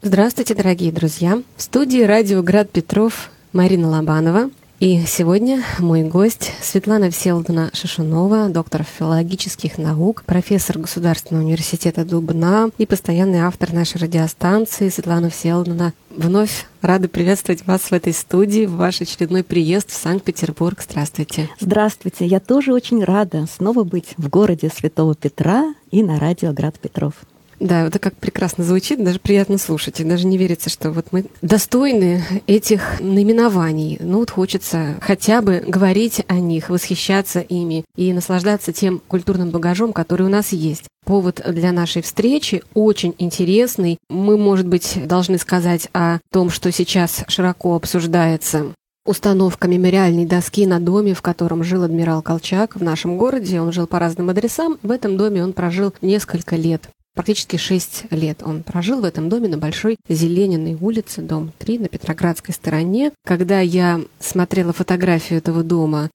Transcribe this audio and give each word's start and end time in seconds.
Здравствуйте, 0.00 0.54
дорогие 0.54 0.92
друзья! 0.92 1.42
В 1.56 1.62
студии 1.62 2.02
радио 2.02 2.40
«Град 2.40 2.70
Петров» 2.70 3.30
Марина 3.52 3.90
Лобанова. 3.90 4.48
И 4.78 5.02
сегодня 5.08 5.64
мой 5.80 6.04
гость 6.04 6.52
Светлана 6.62 7.10
Всеволодовна 7.10 7.70
Шишунова, 7.72 8.48
доктор 8.48 8.84
филологических 8.84 9.76
наук, 9.76 10.22
профессор 10.24 10.78
Государственного 10.78 11.42
университета 11.42 12.04
Дубна 12.04 12.70
и 12.78 12.86
постоянный 12.86 13.40
автор 13.40 13.72
нашей 13.72 14.00
радиостанции 14.00 14.88
Светлана 14.88 15.30
Всеволодовна. 15.30 15.92
Вновь 16.10 16.66
рады 16.80 17.08
приветствовать 17.08 17.66
вас 17.66 17.80
в 17.80 17.92
этой 17.92 18.12
студии, 18.12 18.66
в 18.66 18.76
ваш 18.76 19.00
очередной 19.00 19.42
приезд 19.42 19.90
в 19.90 19.94
Санкт-Петербург. 19.94 20.80
Здравствуйте. 20.80 21.50
Здравствуйте. 21.58 22.24
Я 22.24 22.38
тоже 22.38 22.72
очень 22.72 23.02
рада 23.02 23.46
снова 23.52 23.82
быть 23.82 24.14
в 24.16 24.28
городе 24.28 24.70
Святого 24.72 25.16
Петра 25.16 25.74
и 25.90 26.04
на 26.04 26.20
радио 26.20 26.52
«Град 26.52 26.78
Петров». 26.78 27.14
Да, 27.60 27.86
это 27.86 27.98
как 27.98 28.14
прекрасно 28.14 28.62
звучит, 28.62 29.02
даже 29.02 29.18
приятно 29.18 29.58
слушать. 29.58 30.00
И 30.00 30.04
даже 30.04 30.26
не 30.26 30.38
верится, 30.38 30.70
что 30.70 30.92
вот 30.92 31.06
мы 31.10 31.24
достойны 31.42 32.22
этих 32.46 33.00
наименований. 33.00 33.98
Ну 34.00 34.18
вот 34.18 34.30
хочется 34.30 34.94
хотя 35.00 35.42
бы 35.42 35.64
говорить 35.66 36.22
о 36.28 36.34
них, 36.34 36.68
восхищаться 36.68 37.40
ими 37.40 37.84
и 37.96 38.12
наслаждаться 38.12 38.72
тем 38.72 39.00
культурным 39.08 39.50
багажом, 39.50 39.92
который 39.92 40.26
у 40.26 40.30
нас 40.30 40.52
есть. 40.52 40.84
Повод 41.04 41.42
для 41.48 41.72
нашей 41.72 42.02
встречи 42.02 42.62
очень 42.74 43.14
интересный. 43.18 43.98
Мы, 44.08 44.36
может 44.36 44.66
быть, 44.66 44.98
должны 45.06 45.38
сказать 45.38 45.88
о 45.92 46.18
том, 46.30 46.50
что 46.50 46.70
сейчас 46.70 47.24
широко 47.28 47.74
обсуждается 47.74 48.66
установка 49.04 49.68
мемориальной 49.68 50.26
доски 50.26 50.66
на 50.66 50.80
доме, 50.80 51.14
в 51.14 51.22
котором 51.22 51.64
жил 51.64 51.82
адмирал 51.82 52.20
Колчак 52.20 52.76
в 52.76 52.82
нашем 52.82 53.16
городе. 53.16 53.60
Он 53.60 53.72
жил 53.72 53.86
по 53.86 53.98
разным 53.98 54.28
адресам. 54.28 54.78
В 54.82 54.90
этом 54.90 55.16
доме 55.16 55.42
он 55.42 55.54
прожил 55.54 55.94
несколько 56.02 56.56
лет. 56.56 56.90
Практически 57.18 57.56
6 57.56 58.12
лет 58.12 58.44
он 58.44 58.62
прожил 58.62 59.00
в 59.00 59.04
этом 59.04 59.28
доме 59.28 59.48
на 59.48 59.58
Большой 59.58 59.96
Зелениной 60.08 60.78
улице, 60.80 61.20
дом 61.20 61.52
3, 61.58 61.80
на 61.80 61.88
Петроградской 61.88 62.54
стороне. 62.54 63.10
Когда 63.26 63.58
я 63.58 64.00
смотрела 64.20 64.72
фотографию 64.72 65.40
этого 65.40 65.64
дома 65.64 66.10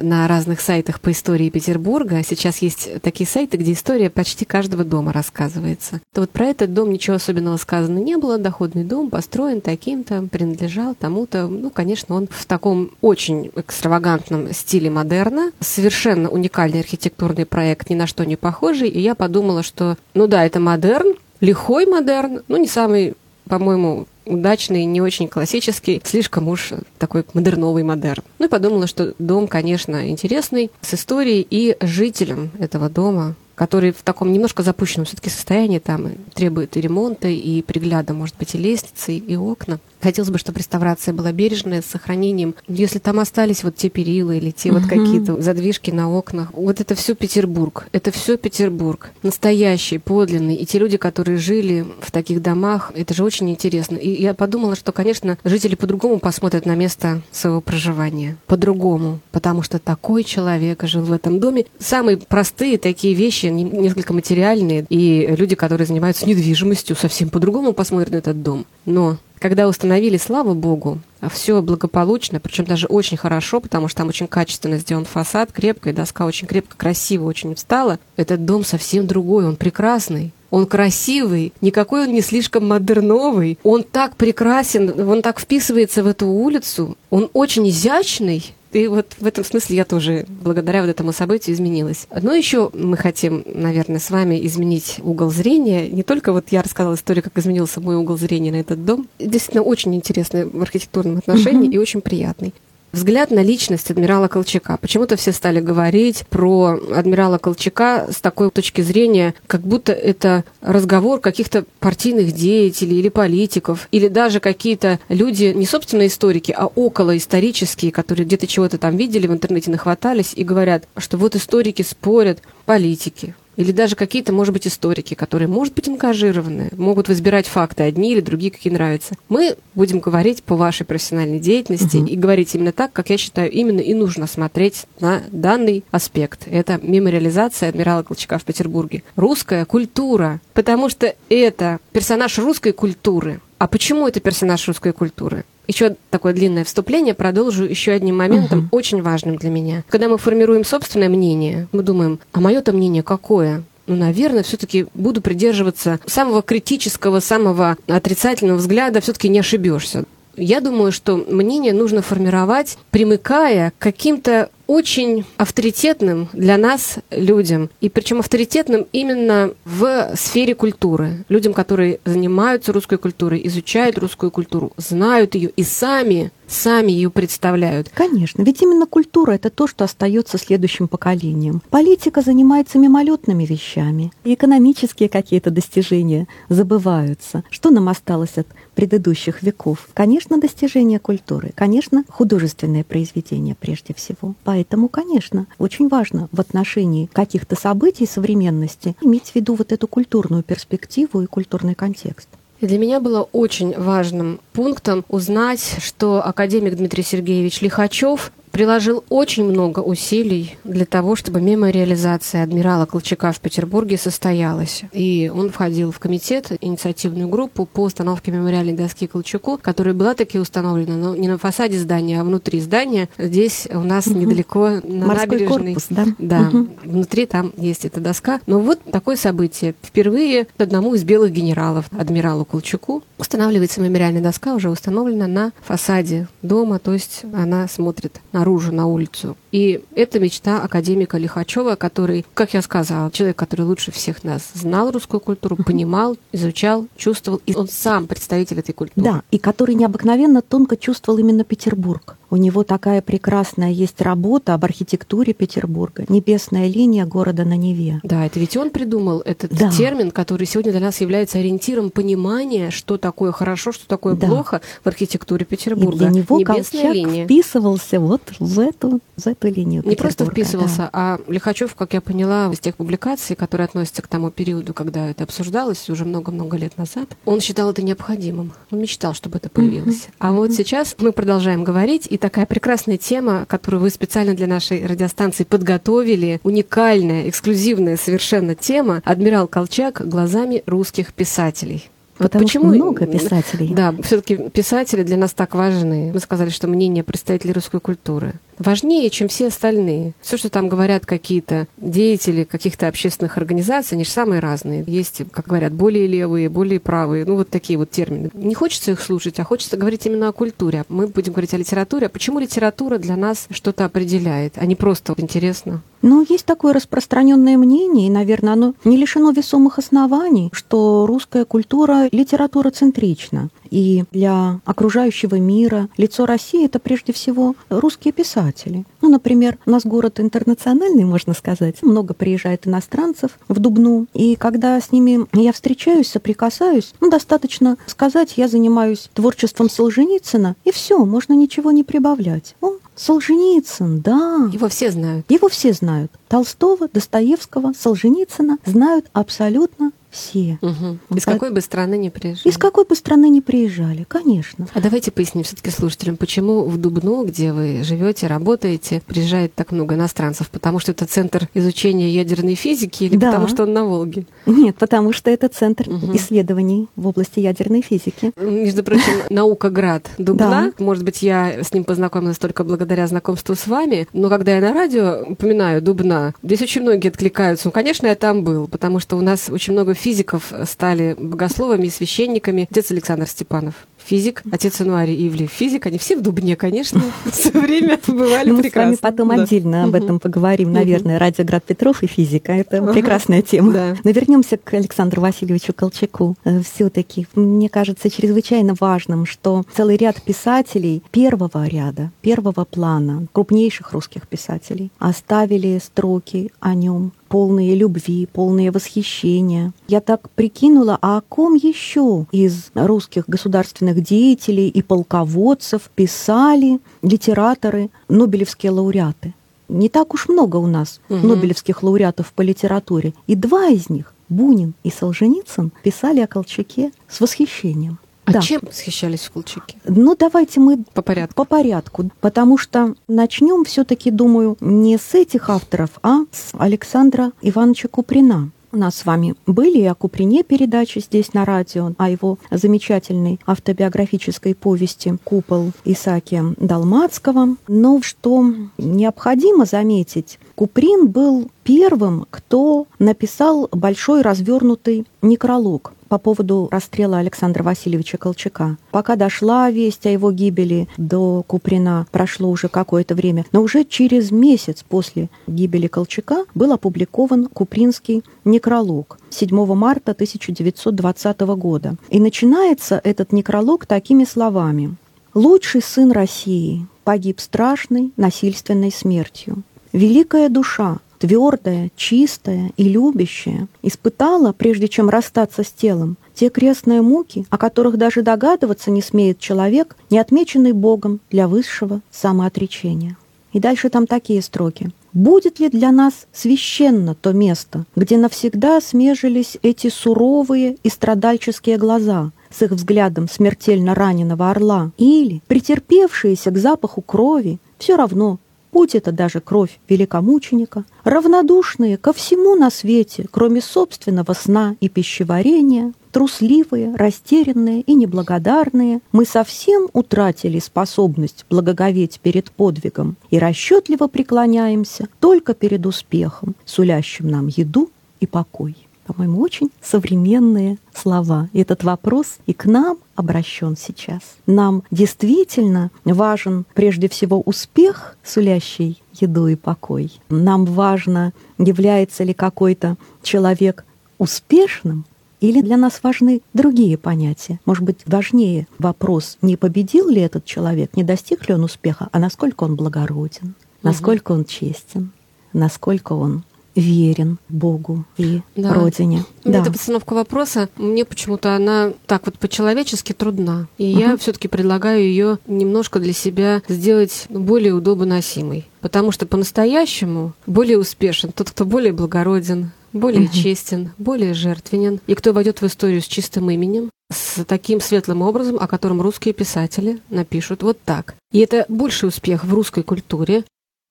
на 0.00 0.28
разных 0.28 0.60
сайтах 0.60 1.00
по 1.00 1.10
истории 1.10 1.50
Петербурга. 1.50 2.22
Сейчас 2.22 2.58
есть 2.58 3.00
такие 3.02 3.26
сайты, 3.26 3.56
где 3.56 3.72
история 3.72 4.10
почти 4.10 4.44
каждого 4.44 4.84
дома 4.84 5.12
рассказывается. 5.12 6.00
То 6.12 6.22
вот 6.22 6.30
про 6.30 6.46
этот 6.46 6.74
дом 6.74 6.90
ничего 6.90 7.16
особенного 7.16 7.56
сказано 7.56 7.98
не 7.98 8.16
было. 8.16 8.38
Доходный 8.38 8.84
дом 8.84 9.10
построен 9.10 9.60
таким-то, 9.60 10.22
принадлежал 10.30 10.94
тому-то. 10.94 11.46
Ну, 11.46 11.70
конечно, 11.70 12.14
он 12.14 12.28
в 12.30 12.46
таком 12.46 12.90
очень 13.00 13.50
экстравагантном 13.54 14.52
стиле 14.52 14.90
модерна. 14.90 15.52
Совершенно 15.60 16.28
уникальный 16.28 16.80
архитектурный 16.80 17.46
проект, 17.46 17.90
ни 17.90 17.94
на 17.94 18.06
что 18.06 18.24
не 18.24 18.36
похожий. 18.36 18.88
И 18.88 19.00
я 19.00 19.14
подумала, 19.14 19.62
что, 19.62 19.96
ну 20.14 20.26
да, 20.26 20.44
это 20.44 20.60
модерн, 20.60 21.14
лихой 21.40 21.86
модерн, 21.86 22.42
ну 22.48 22.56
не 22.56 22.66
самый 22.66 23.14
по-моему, 23.48 24.06
удачный, 24.24 24.84
не 24.84 25.00
очень 25.00 25.28
классический, 25.28 26.00
слишком 26.04 26.48
уж 26.48 26.72
такой 26.98 27.24
модерновый 27.34 27.82
модерн. 27.82 28.22
Ну 28.38 28.46
и 28.46 28.48
подумала, 28.48 28.86
что 28.86 29.14
дом, 29.18 29.48
конечно, 29.48 30.08
интересный, 30.08 30.70
с 30.80 30.94
историей 30.94 31.46
и 31.48 31.76
жителям 31.80 32.50
этого 32.58 32.88
дома 32.88 33.34
который 33.58 33.90
в 33.90 34.02
таком 34.02 34.32
немножко 34.32 34.62
запущенном 34.62 35.04
все-таки 35.04 35.30
состоянии, 35.30 35.80
там 35.80 36.12
требует 36.32 36.76
и 36.76 36.80
ремонта, 36.80 37.26
и 37.26 37.60
пригляда, 37.62 38.14
может 38.14 38.36
быть, 38.36 38.54
и 38.54 38.58
лестницы, 38.58 39.16
и 39.16 39.36
окна. 39.36 39.80
Хотелось 40.00 40.30
бы, 40.30 40.38
чтобы 40.38 40.58
реставрация 40.58 41.12
была 41.12 41.32
бережная, 41.32 41.82
с 41.82 41.86
сохранением. 41.86 42.54
Если 42.66 42.98
там 42.98 43.18
остались 43.20 43.64
вот 43.64 43.76
те 43.76 43.88
перила 43.88 44.32
или 44.32 44.50
те 44.50 44.70
угу. 44.70 44.80
вот 44.80 44.88
какие-то 44.88 45.40
задвижки 45.40 45.90
на 45.90 46.10
окнах, 46.10 46.50
вот 46.52 46.80
это 46.80 46.94
все 46.94 47.14
Петербург. 47.14 47.86
Это 47.92 48.10
все 48.10 48.36
Петербург. 48.36 49.10
Настоящий, 49.22 49.98
подлинный. 49.98 50.54
И 50.54 50.66
те 50.66 50.78
люди, 50.78 50.96
которые 50.96 51.38
жили 51.38 51.86
в 52.00 52.10
таких 52.10 52.42
домах, 52.42 52.92
это 52.94 53.14
же 53.14 53.24
очень 53.24 53.50
интересно. 53.50 53.96
И 53.96 54.22
я 54.22 54.34
подумала, 54.34 54.76
что, 54.76 54.92
конечно, 54.92 55.38
жители 55.44 55.74
по-другому 55.74 56.18
посмотрят 56.18 56.66
на 56.66 56.74
место 56.74 57.22
своего 57.30 57.60
проживания. 57.60 58.36
По-другому. 58.46 59.20
Потому 59.32 59.62
что 59.62 59.78
такой 59.78 60.24
человек 60.24 60.82
жил 60.84 61.02
в 61.02 61.12
этом 61.12 61.40
доме. 61.40 61.66
Самые 61.78 62.16
простые 62.16 62.78
такие 62.78 63.14
вещи, 63.14 63.46
несколько 63.46 64.12
материальные. 64.12 64.86
И 64.88 65.34
люди, 65.36 65.54
которые 65.54 65.86
занимаются 65.86 66.26
недвижимостью, 66.26 66.96
совсем 66.96 67.30
по-другому 67.30 67.72
посмотрят 67.72 68.12
на 68.12 68.16
этот 68.16 68.42
дом. 68.42 68.66
Но 68.84 69.18
когда 69.38 69.68
установили, 69.68 70.16
слава 70.16 70.54
богу, 70.54 70.98
все 71.30 71.60
благополучно, 71.62 72.40
причем 72.40 72.64
даже 72.64 72.86
очень 72.86 73.16
хорошо, 73.16 73.60
потому 73.60 73.88
что 73.88 73.98
там 73.98 74.08
очень 74.08 74.26
качественно 74.26 74.78
сделан 74.78 75.04
фасад, 75.04 75.52
крепкая 75.52 75.94
доска 75.94 76.26
очень 76.26 76.46
крепко, 76.46 76.76
красиво 76.76 77.24
очень 77.24 77.54
встала. 77.54 77.98
Этот 78.16 78.44
дом 78.44 78.64
совсем 78.64 79.06
другой, 79.06 79.46
он 79.46 79.56
прекрасный. 79.56 80.32
Он 80.50 80.66
красивый, 80.66 81.52
никакой 81.60 82.04
он 82.06 82.12
не 82.14 82.22
слишком 82.22 82.66
модерновый. 82.66 83.58
Он 83.64 83.82
так 83.82 84.16
прекрасен, 84.16 85.08
он 85.08 85.20
так 85.20 85.38
вписывается 85.38 86.02
в 86.02 86.06
эту 86.06 86.26
улицу. 86.26 86.96
Он 87.10 87.28
очень 87.34 87.68
изящный, 87.68 88.54
и 88.72 88.86
вот 88.86 89.14
в 89.18 89.26
этом 89.26 89.44
смысле 89.44 89.76
я 89.76 89.84
тоже 89.84 90.26
благодаря 90.28 90.82
вот 90.82 90.90
этому 90.90 91.12
событию 91.12 91.54
изменилась. 91.54 92.06
Но 92.10 92.34
еще 92.34 92.70
мы 92.74 92.96
хотим, 92.96 93.42
наверное, 93.46 93.98
с 93.98 94.10
вами 94.10 94.44
изменить 94.46 94.96
угол 95.02 95.30
зрения. 95.30 95.88
Не 95.88 96.02
только 96.02 96.32
вот 96.32 96.46
я 96.50 96.62
рассказала 96.62 96.94
историю, 96.94 97.24
как 97.24 97.38
изменился 97.38 97.80
мой 97.80 97.96
угол 97.96 98.18
зрения 98.18 98.52
на 98.52 98.56
этот 98.56 98.84
дом. 98.84 99.08
Действительно, 99.18 99.62
очень 99.62 99.94
интересный 99.94 100.44
в 100.44 100.60
архитектурном 100.60 101.18
отношении 101.18 101.68
mm-hmm. 101.70 101.74
и 101.74 101.78
очень 101.78 102.00
приятный. 102.00 102.54
Взгляд 102.90 103.30
на 103.30 103.42
личность 103.42 103.90
адмирала 103.90 104.28
Колчака. 104.28 104.78
Почему-то 104.78 105.16
все 105.16 105.32
стали 105.32 105.60
говорить 105.60 106.24
про 106.30 106.78
адмирала 106.94 107.36
Колчака 107.36 108.10
с 108.10 108.20
такой 108.20 108.50
точки 108.50 108.80
зрения, 108.80 109.34
как 109.46 109.60
будто 109.60 109.92
это 109.92 110.44
разговор 110.62 111.20
каких-то 111.20 111.64
партийных 111.80 112.32
деятелей 112.32 112.98
или 112.98 113.10
политиков, 113.10 113.88
или 113.90 114.08
даже 114.08 114.40
какие-то 114.40 114.98
люди, 115.10 115.52
не 115.54 115.66
собственно 115.66 116.06
историки, 116.06 116.50
а 116.56 116.66
околоисторические, 116.66 117.92
которые 117.92 118.24
где-то 118.24 118.46
чего-то 118.46 118.78
там 118.78 118.96
видели 118.96 119.26
в 119.26 119.32
интернете, 119.32 119.70
нахватались 119.70 120.32
и 120.34 120.42
говорят, 120.42 120.84
что 120.96 121.18
вот 121.18 121.36
историки 121.36 121.82
спорят, 121.82 122.40
политики, 122.64 123.34
или 123.58 123.72
даже 123.72 123.96
какие-то, 123.96 124.32
может 124.32 124.52
быть, 124.52 124.68
историки, 124.68 125.14
которые, 125.14 125.48
может 125.48 125.74
быть, 125.74 125.88
ангажированы, 125.88 126.70
могут 126.76 127.08
выбирать 127.08 127.48
факты 127.48 127.82
одни 127.82 128.12
или 128.12 128.20
другие, 128.20 128.52
какие 128.52 128.72
нравятся. 128.72 129.16
Мы 129.28 129.56
будем 129.74 129.98
говорить 129.98 130.44
по 130.44 130.54
вашей 130.54 130.86
профессиональной 130.86 131.40
деятельности 131.40 131.96
угу. 131.96 132.06
и 132.06 132.14
говорить 132.14 132.54
именно 132.54 132.70
так, 132.70 132.92
как 132.92 133.10
я 133.10 133.18
считаю, 133.18 133.50
именно 133.50 133.80
и 133.80 133.94
нужно 133.94 134.28
смотреть 134.28 134.86
на 135.00 135.24
данный 135.32 135.84
аспект. 135.90 136.46
Это 136.46 136.78
мемориализация 136.80 137.70
адмирала 137.70 138.04
Колчака 138.04 138.38
в 138.38 138.44
Петербурге. 138.44 139.02
Русская 139.16 139.64
культура, 139.64 140.40
потому 140.54 140.88
что 140.88 141.12
это 141.28 141.80
персонаж 141.90 142.38
русской 142.38 142.70
культуры. 142.72 143.40
А 143.58 143.66
почему 143.66 144.06
это 144.08 144.20
персонаж 144.20 144.66
русской 144.68 144.92
культуры? 144.92 145.44
еще 145.68 145.96
такое 146.10 146.32
длинное 146.32 146.64
вступление, 146.64 147.12
продолжу 147.12 147.64
еще 147.64 147.92
одним 147.92 148.16
моментом, 148.16 148.60
угу. 148.60 148.68
очень 148.70 149.02
важным 149.02 149.36
для 149.36 149.50
меня. 149.50 149.84
Когда 149.88 150.08
мы 150.08 150.16
формируем 150.16 150.64
собственное 150.64 151.10
мнение, 151.10 151.68
мы 151.72 151.82
думаем, 151.82 152.18
а 152.32 152.40
мое-то 152.40 152.72
мнение 152.72 153.02
какое? 153.02 153.62
ну, 153.86 153.96
наверное, 153.96 154.42
все-таки 154.42 154.86
буду 154.92 155.22
придерживаться 155.22 155.98
самого 156.04 156.42
критического, 156.42 157.20
самого 157.20 157.78
отрицательного 157.86 158.58
взгляда, 158.58 159.00
все-таки 159.00 159.30
не 159.30 159.38
ошибешься. 159.38 160.04
Я 160.36 160.60
думаю, 160.60 160.92
что 160.92 161.16
мнение 161.16 161.72
нужно 161.72 162.02
формировать, 162.02 162.76
примыкая 162.90 163.72
к 163.78 163.82
каким-то 163.82 164.50
очень 164.68 165.24
авторитетным 165.38 166.28
для 166.32 166.56
нас 166.58 166.98
людям. 167.10 167.70
И 167.80 167.88
причем 167.88 168.20
авторитетным 168.20 168.86
именно 168.92 169.50
в 169.64 170.14
сфере 170.14 170.54
культуры. 170.54 171.24
Людям, 171.28 171.54
которые 171.54 171.98
занимаются 172.04 172.72
русской 172.72 172.98
культурой, 172.98 173.40
изучают 173.46 173.98
русскую 173.98 174.30
культуру, 174.30 174.72
знают 174.76 175.34
ее 175.34 175.48
и 175.48 175.64
сами 175.64 176.30
сами 176.48 176.92
ее 176.92 177.10
представляют. 177.10 177.90
Конечно, 177.92 178.42
ведь 178.42 178.62
именно 178.62 178.86
культура 178.86 179.32
это 179.32 179.50
то, 179.50 179.66
что 179.66 179.84
остается 179.84 180.38
следующим 180.38 180.88
поколением. 180.88 181.62
Политика 181.70 182.22
занимается 182.22 182.78
мимолетными 182.78 183.44
вещами, 183.44 184.12
и 184.24 184.34
экономические 184.34 185.08
какие-то 185.08 185.50
достижения 185.50 186.26
забываются. 186.48 187.44
Что 187.50 187.70
нам 187.70 187.88
осталось 187.88 188.36
от 188.36 188.46
предыдущих 188.74 189.42
веков? 189.42 189.88
Конечно, 189.94 190.38
достижения 190.38 190.98
культуры, 190.98 191.52
конечно, 191.54 192.04
художественное 192.08 192.84
произведение 192.84 193.54
прежде 193.54 193.94
всего. 193.94 194.34
Поэтому 194.44 194.88
конечно, 194.88 195.46
очень 195.58 195.88
важно 195.88 196.28
в 196.32 196.40
отношении 196.40 197.10
каких-то 197.12 197.56
событий 197.56 198.06
современности 198.06 198.96
иметь 199.00 199.30
в 199.30 199.34
виду 199.34 199.54
вот 199.54 199.72
эту 199.72 199.86
культурную 199.86 200.42
перспективу 200.42 201.22
и 201.22 201.26
культурный 201.26 201.74
контекст. 201.74 202.28
Для 202.60 202.78
меня 202.78 202.98
было 202.98 203.28
очень 203.32 203.72
важным 203.78 204.40
пунктом 204.52 205.04
узнать, 205.08 205.76
что 205.80 206.20
академик 206.24 206.74
Дмитрий 206.74 207.04
Сергеевич 207.04 207.60
Лихачев 207.60 208.32
приложил 208.58 209.04
очень 209.08 209.44
много 209.44 209.78
усилий 209.78 210.56
для 210.64 210.84
того, 210.84 211.14
чтобы 211.14 211.40
мемориализация 211.40 212.42
адмирала 212.42 212.86
Колчака 212.86 213.30
в 213.30 213.38
Петербурге 213.38 213.96
состоялась. 213.96 214.82
И 214.90 215.30
он 215.32 215.50
входил 215.50 215.92
в 215.92 216.00
комитет, 216.00 216.50
инициативную 216.60 217.28
группу 217.28 217.66
по 217.66 217.84
установке 217.84 218.32
мемориальной 218.32 218.72
доски 218.72 219.06
Колчаку, 219.06 219.60
которая 219.62 219.94
была 219.94 220.14
таки 220.14 220.40
установлена, 220.40 220.96
но 220.96 221.14
не 221.14 221.28
на 221.28 221.38
фасаде 221.38 221.78
здания, 221.78 222.20
а 222.20 222.24
внутри 222.24 222.60
здания. 222.60 223.08
Здесь 223.16 223.68
у 223.70 223.78
нас 223.78 224.08
угу. 224.08 224.18
недалеко 224.18 224.80
на 224.82 225.06
Морской 225.06 225.38
набережной. 225.38 225.74
Корпус, 225.74 225.86
да? 225.90 226.06
Да, 226.18 226.40
угу. 226.52 226.68
внутри 226.82 227.26
там 227.26 227.52
есть 227.56 227.84
эта 227.84 228.00
доска. 228.00 228.40
Но 228.46 228.58
вот 228.58 228.80
такое 228.90 229.14
событие. 229.14 229.76
Впервые 229.82 230.48
одному 230.58 230.96
из 230.96 231.04
белых 231.04 231.30
генералов, 231.30 231.84
адмиралу 231.96 232.44
Колчаку, 232.44 233.04
устанавливается 233.18 233.80
мемориальная 233.80 234.20
доска, 234.20 234.56
уже 234.56 234.68
установлена 234.68 235.28
на 235.28 235.52
фасаде 235.60 236.26
дома, 236.42 236.80
то 236.80 236.92
есть 236.92 237.22
она 237.32 237.68
смотрит 237.68 238.20
наружу, 238.48 238.72
на 238.72 238.86
улицу. 238.86 239.36
И 239.52 239.82
это 239.94 240.20
мечта 240.20 240.62
академика 240.62 241.18
Лихачева, 241.18 241.76
который, 241.76 242.24
как 242.34 242.54
я 242.54 242.62
сказала, 242.62 243.10
человек, 243.10 243.36
который 243.36 243.62
лучше 243.62 243.90
всех 243.90 244.24
нас 244.24 244.50
знал 244.54 244.90
русскую 244.90 245.20
культуру, 245.20 245.56
понимал, 245.56 246.16
изучал, 246.32 246.86
чувствовал, 246.96 247.40
и 247.46 247.54
он 247.54 247.68
сам 247.68 248.06
представитель 248.06 248.58
этой 248.58 248.72
культуры. 248.72 249.04
Да, 249.04 249.22
и 249.30 249.38
который 249.38 249.74
необыкновенно 249.74 250.42
тонко 250.42 250.76
чувствовал 250.76 251.18
именно 251.18 251.44
Петербург. 251.44 252.16
У 252.30 252.36
него 252.36 252.62
такая 252.62 253.00
прекрасная 253.00 253.70
есть 253.70 254.00
работа 254.02 254.54
об 254.54 254.64
архитектуре 254.64 255.32
Петербурга. 255.32 256.04
Небесная 256.08 256.68
линия 256.68 257.06
города 257.06 257.44
на 257.44 257.56
Неве. 257.56 258.00
Да, 258.02 258.26
это 258.26 258.38
ведь 258.38 258.56
он 258.56 258.70
придумал 258.70 259.20
этот 259.24 259.50
да. 259.50 259.70
термин, 259.70 260.10
который 260.10 260.46
сегодня 260.46 260.72
для 260.72 260.80
нас 260.80 261.00
является 261.00 261.38
ориентиром 261.38 261.90
понимания, 261.90 262.70
что 262.70 262.98
такое 262.98 263.32
хорошо, 263.32 263.72
что 263.72 263.88
такое 263.88 264.14
да. 264.14 264.26
плохо 264.26 264.60
в 264.84 264.86
архитектуре 264.86 265.46
Петербурга. 265.46 265.96
И 265.96 265.98
для 265.98 266.08
него 266.10 266.38
Небесная 266.38 266.82
Колчак 266.82 266.94
линия. 266.94 267.24
вписывался 267.24 267.98
вот 267.98 268.20
в 268.38 268.60
эту, 268.60 269.00
в 269.16 269.26
эту 269.26 269.48
линию 269.48 269.82
Не 269.86 269.96
просто 269.96 270.26
вписывался, 270.26 270.76
да. 270.76 270.90
а 270.92 271.20
Лихачев, 271.28 271.74
как 271.74 271.94
я 271.94 272.02
поняла 272.02 272.50
из 272.52 272.60
тех 272.60 272.76
публикаций, 272.76 273.36
которые 273.36 273.64
относятся 273.64 274.02
к 274.02 274.08
тому 274.08 274.30
периоду, 274.30 274.74
когда 274.74 275.08
это 275.08 275.24
обсуждалось 275.24 275.88
уже 275.88 276.04
много-много 276.04 276.58
лет 276.58 276.76
назад, 276.76 277.08
он 277.24 277.40
считал 277.40 277.70
это 277.70 277.80
необходимым. 277.80 278.52
Он 278.70 278.80
мечтал, 278.80 279.14
чтобы 279.14 279.38
это 279.38 279.48
появилось. 279.48 280.02
Mm-hmm. 280.02 280.14
А 280.18 280.32
вот 280.32 280.52
сейчас 280.52 280.94
мы 280.98 281.12
продолжаем 281.12 281.64
говорить, 281.64 282.06
и 282.10 282.17
такая 282.18 282.46
прекрасная 282.46 282.98
тема, 282.98 283.46
которую 283.48 283.80
вы 283.80 283.90
специально 283.90 284.34
для 284.34 284.46
нашей 284.46 284.84
радиостанции 284.86 285.44
подготовили. 285.44 286.40
Уникальная, 286.42 287.28
эксклюзивная 287.28 287.96
совершенно 287.96 288.54
тема 288.54 289.02
«Адмирал 289.04 289.48
Колчак 289.48 290.06
глазами 290.06 290.62
русских 290.66 291.14
писателей». 291.14 291.90
Потому 292.18 292.42
вот 292.42 292.48
почему 292.48 292.74
много 292.74 293.06
писателей. 293.06 293.72
Да, 293.74 293.94
все-таки 294.02 294.36
писатели 294.50 295.02
для 295.02 295.16
нас 295.16 295.32
так 295.32 295.54
важны. 295.54 296.10
Мы 296.12 296.20
сказали, 296.20 296.50
что 296.50 296.66
мнение 296.66 297.04
представителей 297.04 297.52
русской 297.52 297.80
культуры 297.80 298.34
важнее, 298.58 299.08
чем 299.10 299.28
все 299.28 299.48
остальные. 299.48 300.14
Все, 300.20 300.36
что 300.36 300.50
там 300.50 300.68
говорят 300.68 301.06
какие-то 301.06 301.66
деятели 301.76 302.44
каких-то 302.44 302.88
общественных 302.88 303.38
организаций, 303.38 303.94
они 303.94 304.04
же 304.04 304.10
самые 304.10 304.40
разные. 304.40 304.84
Есть, 304.86 305.22
как 305.30 305.46
говорят, 305.46 305.72
более 305.72 306.06
левые, 306.06 306.48
более 306.48 306.80
правые, 306.80 307.24
ну 307.24 307.36
вот 307.36 307.50
такие 307.50 307.78
вот 307.78 307.90
термины. 307.90 308.30
Не 308.34 308.54
хочется 308.54 308.92
их 308.92 309.00
слушать, 309.00 309.38
а 309.38 309.44
хочется 309.44 309.76
говорить 309.76 310.06
именно 310.06 310.28
о 310.28 310.32
культуре. 310.32 310.84
Мы 310.88 311.06
будем 311.06 311.32
говорить 311.32 311.54
о 311.54 311.58
литературе. 311.58 312.06
А 312.06 312.10
почему 312.10 312.38
литература 312.38 312.98
для 312.98 313.16
нас 313.16 313.46
что-то 313.50 313.84
определяет, 313.84 314.54
а 314.56 314.66
не 314.66 314.76
просто 314.76 315.14
интересно? 315.16 315.82
Ну, 316.02 316.24
есть 316.28 316.46
такое 316.46 316.72
распространенное 316.72 317.56
мнение, 317.56 318.06
и, 318.06 318.10
наверное, 318.10 318.52
оно 318.52 318.74
не 318.84 318.96
лишено 318.96 319.30
весомых 319.30 319.78
оснований, 319.78 320.50
что 320.52 321.06
русская 321.06 321.44
культура 321.44 322.08
литература 322.12 322.70
центрична. 322.70 323.50
И 323.70 324.04
для 324.12 324.60
окружающего 324.64 325.36
мира 325.36 325.88
лицо 325.96 326.26
России 326.26 326.64
это 326.64 326.78
прежде 326.78 327.12
всего 327.12 327.54
русские 327.68 328.12
писатели. 328.12 328.84
Ну, 329.02 329.10
например, 329.10 329.58
у 329.66 329.70
нас 329.70 329.84
город 329.84 330.20
интернациональный, 330.20 331.04
можно 331.04 331.34
сказать. 331.34 331.82
Много 331.82 332.14
приезжает 332.14 332.66
иностранцев 332.66 333.38
в 333.48 333.58
Дубну. 333.58 334.06
И 334.14 334.36
когда 334.36 334.80
с 334.80 334.92
ними 334.92 335.26
я 335.34 335.52
встречаюсь, 335.52 336.08
соприкасаюсь, 336.08 336.94
ну, 337.00 337.10
достаточно 337.10 337.76
сказать, 337.86 338.34
я 338.36 338.48
занимаюсь 338.48 339.10
творчеством 339.12 339.68
Солженицына, 339.68 340.56
и 340.64 340.72
все, 340.72 341.04
можно 341.04 341.34
ничего 341.34 341.70
не 341.70 341.84
прибавлять. 341.84 342.54
Он 342.60 342.78
Солженицын, 342.98 344.00
да. 344.00 344.50
Его 344.52 344.68
все 344.68 344.90
знают. 344.90 345.30
Его 345.30 345.48
все 345.48 345.72
знают. 345.72 346.10
Толстого, 346.28 346.88
Достоевского, 346.88 347.72
Солженицына 347.72 348.58
знают 348.64 349.06
абсолютно 349.12 349.92
все. 350.10 350.58
Угу. 350.62 351.16
Из 351.16 351.24
как... 351.24 351.34
какой 351.34 351.50
бы 351.50 351.60
страны 351.60 351.98
не 351.98 352.10
приезжали? 352.10 352.48
Из 352.48 352.58
какой 352.58 352.84
бы 352.84 352.94
страны 352.94 353.28
не 353.28 353.40
приезжали, 353.40 354.04
конечно. 354.08 354.66
А 354.72 354.80
давайте 354.80 355.10
поясним 355.10 355.44
все-таки 355.44 355.70
слушателям, 355.70 356.16
почему 356.16 356.64
в 356.64 356.78
Дубну, 356.78 357.24
где 357.24 357.52
вы 357.52 357.82
живете, 357.82 358.26
работаете, 358.26 359.02
приезжает 359.06 359.54
так 359.54 359.72
много 359.72 359.94
иностранцев? 359.94 360.48
Потому 360.50 360.78
что 360.78 360.92
это 360.92 361.06
центр 361.06 361.48
изучения 361.54 362.10
ядерной 362.10 362.54
физики 362.54 363.04
или 363.04 363.16
да. 363.16 363.26
потому 363.26 363.48
что 363.48 363.64
он 363.64 363.72
на 363.72 363.84
Волге? 363.84 364.26
Нет, 364.46 364.76
потому 364.76 365.12
что 365.12 365.30
это 365.30 365.48
центр 365.48 365.88
угу. 365.88 366.16
исследований 366.16 366.88
в 366.96 367.06
области 367.06 367.40
ядерной 367.40 367.82
физики. 367.82 368.32
Между 368.36 368.82
прочим, 368.82 369.12
наука 369.30 369.70
Град 369.70 370.08
Дубна. 370.16 370.72
Да. 370.78 370.84
Может 370.84 371.04
быть, 371.04 371.22
я 371.22 371.62
с 371.62 371.72
ним 371.72 371.84
познакомилась 371.84 372.38
только 372.38 372.64
благодаря 372.64 373.06
знакомству 373.06 373.54
с 373.54 373.66
вами, 373.66 374.08
но 374.12 374.28
когда 374.28 374.54
я 374.54 374.60
на 374.60 374.72
радио 374.72 375.24
упоминаю 375.26 375.82
Дубна, 375.82 376.34
здесь 376.42 376.62
очень 376.62 376.82
многие 376.82 377.08
откликаются. 377.08 377.68
Ну, 377.68 377.72
конечно, 377.72 378.06
я 378.06 378.14
там 378.14 378.42
был, 378.42 378.68
потому 378.68 379.00
что 379.00 379.16
у 379.16 379.20
нас 379.20 379.48
очень 379.50 379.74
много 379.74 379.94
физиков 379.98 380.52
стали 380.64 381.14
богословами 381.18 381.86
и 381.86 381.90
священниками. 381.90 382.66
Отец 382.70 382.90
Александр 382.90 383.26
Степанов 383.26 383.74
физик, 384.08 384.42
отец 384.50 384.80
Ануарий 384.80 385.28
Ивлев 385.28 385.50
физик. 385.50 385.86
Они 385.86 385.98
все 385.98 386.16
в 386.16 386.22
Дубне, 386.22 386.56
конечно, 386.56 387.02
все 387.32 387.50
время 387.50 387.98
бывали 388.06 388.50
Мы 388.50 388.68
с 388.68 388.74
вами 388.74 388.96
потом 388.96 389.30
отдельно 389.30 389.84
об 389.84 389.94
этом 389.94 390.18
поговорим, 390.18 390.72
наверное. 390.72 391.18
Радиоград 391.18 391.64
Петров 391.64 392.02
и 392.02 392.06
физика. 392.06 392.52
Это 392.52 392.82
прекрасная 392.82 393.42
тема. 393.42 393.96
Но 394.02 394.10
вернемся 394.10 394.56
к 394.56 394.72
Александру 394.74 395.20
Васильевичу 395.20 395.72
Колчаку. 395.72 396.36
Э, 396.44 396.60
Все-таки 396.62 397.26
мне 397.34 397.68
кажется 397.68 398.10
чрезвычайно 398.10 398.74
важным, 398.78 399.26
что 399.26 399.64
целый 399.74 399.96
ряд 399.96 400.22
писателей 400.22 401.02
первого 401.10 401.66
ряда, 401.66 402.10
первого 402.22 402.64
плана, 402.64 403.26
крупнейших 403.32 403.92
русских 403.92 404.26
писателей, 404.26 404.90
оставили 404.98 405.78
строки 405.82 406.50
о 406.60 406.74
нем 406.74 407.12
полные 407.28 407.74
любви, 407.74 408.26
полные 408.32 408.70
восхищения. 408.70 409.72
Я 409.86 410.00
так 410.00 410.30
прикинула, 410.30 410.98
а 411.00 411.18
о 411.18 411.20
ком 411.20 411.54
еще 411.54 412.26
из 412.32 412.70
русских 412.74 413.24
государственных 413.28 413.97
деятелей 414.00 414.68
и 414.68 414.82
полководцев 414.82 415.90
писали 415.94 416.80
литераторы, 417.02 417.90
нобелевские 418.08 418.72
лауреаты? 418.72 419.34
Не 419.68 419.88
так 419.88 420.14
уж 420.14 420.28
много 420.28 420.56
у 420.56 420.66
нас 420.66 421.00
угу. 421.08 421.26
нобелевских 421.26 421.82
лауреатов 421.82 422.32
по 422.32 422.42
литературе. 422.42 423.12
И 423.26 423.34
два 423.34 423.68
из 423.68 423.90
них, 423.90 424.14
Бунин 424.28 424.74
и 424.82 424.90
Солженицын, 424.90 425.72
писали 425.82 426.20
о 426.20 426.26
Колчаке 426.26 426.92
с 427.08 427.20
восхищением. 427.20 427.98
А 428.28 428.32
да. 428.32 428.40
чем 428.40 428.60
восхищались 428.62 429.22
в 429.22 429.30
Колчаке? 429.30 429.78
Ну, 429.86 430.14
давайте 430.14 430.60
мы 430.60 430.84
по 430.92 431.00
порядку. 431.00 431.34
По 431.34 431.44
порядку. 431.46 432.10
Потому 432.20 432.58
что 432.58 432.94
начнем 433.08 433.64
все-таки, 433.64 434.10
думаю, 434.10 434.58
не 434.60 434.98
с 434.98 435.14
этих 435.14 435.48
авторов, 435.48 435.92
а 436.02 436.20
с 436.30 436.50
Александра 436.58 437.32
Ивановича 437.40 437.88
Куприна. 437.88 438.50
Нас 438.78 438.98
с 438.98 439.04
вами 439.04 439.34
были 439.44 439.78
и 439.78 439.86
о 439.86 439.96
Куприне 439.96 440.44
передачи 440.44 441.00
здесь 441.00 441.34
на 441.34 441.44
радио, 441.44 441.94
о 441.98 442.08
его 442.08 442.38
замечательной 442.48 443.40
автобиографической 443.44 444.54
повести 444.54 445.18
«Купол» 445.24 445.72
Исаакия 445.84 446.54
Далмацкого. 446.58 447.56
Но 447.66 448.00
что 448.02 448.54
необходимо 448.78 449.64
заметить, 449.64 450.38
Куприн 450.58 451.06
был 451.06 451.52
первым, 451.62 452.26
кто 452.30 452.88
написал 452.98 453.68
большой 453.70 454.22
развернутый 454.22 455.06
некролог 455.22 455.92
по 456.08 456.18
поводу 456.18 456.66
расстрела 456.72 457.18
Александра 457.18 457.62
Васильевича 457.62 458.18
Колчака. 458.18 458.76
Пока 458.90 459.14
дошла 459.14 459.70
весть 459.70 460.04
о 460.04 460.10
его 460.10 460.32
гибели 460.32 460.88
до 460.96 461.44
Куприна, 461.46 462.08
прошло 462.10 462.50
уже 462.50 462.68
какое-то 462.68 463.14
время, 463.14 463.44
но 463.52 463.62
уже 463.62 463.84
через 463.84 464.32
месяц 464.32 464.82
после 464.82 465.30
гибели 465.46 465.86
Колчака 465.86 466.44
был 466.56 466.72
опубликован 466.72 467.46
Купринский 467.46 468.24
некролог 468.44 469.16
7 469.30 469.74
марта 469.76 470.10
1920 470.10 471.40
года. 471.40 471.94
И 472.08 472.18
начинается 472.18 473.00
этот 473.04 473.30
некролог 473.30 473.86
такими 473.86 474.24
словами. 474.24 474.96
«Лучший 475.34 475.82
сын 475.82 476.10
России 476.10 476.88
погиб 477.08 477.40
страшной 477.40 478.12
насильственной 478.18 478.92
смертью. 478.92 479.62
Великая 479.92 480.48
душа, 480.48 480.98
твердая, 481.18 481.90
чистая 481.96 482.72
и 482.76 482.84
любящая, 482.84 483.68
испытала, 483.82 484.52
прежде 484.52 484.88
чем 484.88 485.08
расстаться 485.08 485.62
с 485.62 485.70
телом, 485.70 486.16
те 486.34 486.50
крестные 486.50 487.02
муки, 487.02 487.46
о 487.50 487.58
которых 487.58 487.96
даже 487.96 488.22
догадываться 488.22 488.90
не 488.90 489.02
смеет 489.02 489.38
человек, 489.38 489.96
не 490.10 490.18
отмеченный 490.18 490.72
Богом 490.72 491.20
для 491.30 491.48
высшего 491.48 492.00
самоотречения. 492.10 493.16
И 493.52 493.60
дальше 493.60 493.88
там 493.88 494.06
такие 494.06 494.42
строки. 494.42 494.90
«Будет 495.14 495.58
ли 495.58 495.70
для 495.70 495.90
нас 495.90 496.26
священно 496.32 497.14
то 497.14 497.32
место, 497.32 497.86
где 497.96 498.18
навсегда 498.18 498.80
смежились 498.80 499.56
эти 499.62 499.88
суровые 499.88 500.76
и 500.82 500.90
страдальческие 500.90 501.78
глаза, 501.78 502.30
с 502.50 502.62
их 502.62 502.72
взглядом 502.72 503.26
смертельно 503.28 503.94
раненого 503.94 504.50
орла, 504.50 504.90
или, 504.98 505.42
претерпевшиеся 505.46 506.50
к 506.50 506.58
запаху 506.58 507.00
крови, 507.00 507.58
все 507.78 507.96
равно 507.96 508.38
будь 508.78 508.94
это 508.94 509.10
даже 509.10 509.40
кровь 509.40 509.80
великомученика, 509.88 510.84
равнодушные 511.02 511.96
ко 511.96 512.12
всему 512.12 512.54
на 512.54 512.70
свете, 512.70 513.26
кроме 513.28 513.60
собственного 513.60 514.34
сна 514.34 514.76
и 514.78 514.88
пищеварения, 514.88 515.94
трусливые, 516.12 516.94
растерянные 516.94 517.80
и 517.80 517.94
неблагодарные, 517.94 519.00
мы 519.10 519.24
совсем 519.24 519.88
утратили 519.94 520.60
способность 520.60 521.44
благоговеть 521.50 522.20
перед 522.22 522.52
подвигом 522.52 523.16
и 523.30 523.40
расчетливо 523.40 524.06
преклоняемся 524.06 525.08
только 525.18 525.54
перед 525.54 525.84
успехом, 525.84 526.54
сулящим 526.64 527.28
нам 527.28 527.48
еду 527.48 527.90
и 528.20 528.28
покой 528.28 528.76
по-моему, 529.12 529.40
очень 529.40 529.70
современные 529.82 530.78
слова. 530.94 531.48
И 531.52 531.60
этот 531.60 531.82
вопрос 531.82 532.38
и 532.46 532.52
к 532.52 532.66
нам 532.66 532.98
обращен 533.16 533.76
сейчас. 533.76 534.20
Нам 534.46 534.82
действительно 534.90 535.90
важен 536.04 536.66
прежде 536.74 537.08
всего 537.08 537.40
успех, 537.40 538.16
сулящий 538.22 539.02
еду 539.14 539.48
и 539.48 539.56
покой. 539.56 540.12
Нам 540.28 540.64
важно, 540.64 541.32
является 541.58 542.22
ли 542.24 542.34
какой-то 542.34 542.96
человек 543.22 543.84
успешным, 544.18 545.04
или 545.40 545.62
для 545.62 545.76
нас 545.76 546.00
важны 546.02 546.42
другие 546.52 546.98
понятия? 546.98 547.60
Может 547.64 547.84
быть, 547.84 548.00
важнее 548.06 548.66
вопрос, 548.78 549.38
не 549.40 549.56
победил 549.56 550.08
ли 550.08 550.20
этот 550.20 550.44
человек, 550.44 550.96
не 550.96 551.04
достиг 551.04 551.48
ли 551.48 551.54
он 551.54 551.64
успеха, 551.64 552.08
а 552.10 552.18
насколько 552.18 552.64
он 552.64 552.74
благороден, 552.74 553.54
насколько 553.82 554.32
он 554.32 554.44
честен, 554.44 555.12
насколько 555.52 556.14
он 556.14 556.42
верен 556.78 557.38
Богу 557.48 558.04
и 558.16 558.40
да. 558.56 558.72
Родине. 558.72 559.24
Да. 559.44 559.60
Эта 559.60 559.72
постановка 559.72 560.14
вопроса, 560.14 560.68
мне 560.76 561.04
почему-то 561.04 561.54
она 561.54 561.92
так 562.06 562.26
вот 562.26 562.38
по-человечески 562.38 563.12
трудна. 563.12 563.68
И 563.78 563.92
угу. 563.92 564.00
я 564.00 564.16
все-таки 564.16 564.48
предлагаю 564.48 565.02
ее 565.02 565.38
немножко 565.46 565.98
для 566.00 566.12
себя 566.12 566.62
сделать 566.68 567.26
более 567.28 567.74
удобоносимой. 567.74 568.68
Потому 568.80 569.10
что 569.10 569.26
по-настоящему 569.26 570.34
более 570.46 570.78
успешен 570.78 571.32
тот, 571.32 571.50
кто 571.50 571.64
более 571.64 571.92
благороден, 571.92 572.70
более 572.92 573.24
угу. 573.24 573.32
честен, 573.32 573.92
более 573.98 574.34
жертвенен, 574.34 575.00
и 575.06 575.14
кто 575.14 575.32
войдет 575.32 575.60
в 575.60 575.66
историю 575.66 576.00
с 576.00 576.06
чистым 576.06 576.50
именем, 576.50 576.90
с 577.12 577.44
таким 577.44 577.80
светлым 577.80 578.22
образом, 578.22 578.56
о 578.60 578.66
котором 578.66 579.00
русские 579.00 579.34
писатели 579.34 580.00
напишут 580.10 580.62
вот 580.62 580.78
так. 580.84 581.14
И 581.32 581.40
это 581.40 581.64
больший 581.68 582.08
успех 582.08 582.44
в 582.44 582.52
русской 582.52 582.82
культуре, 582.82 583.44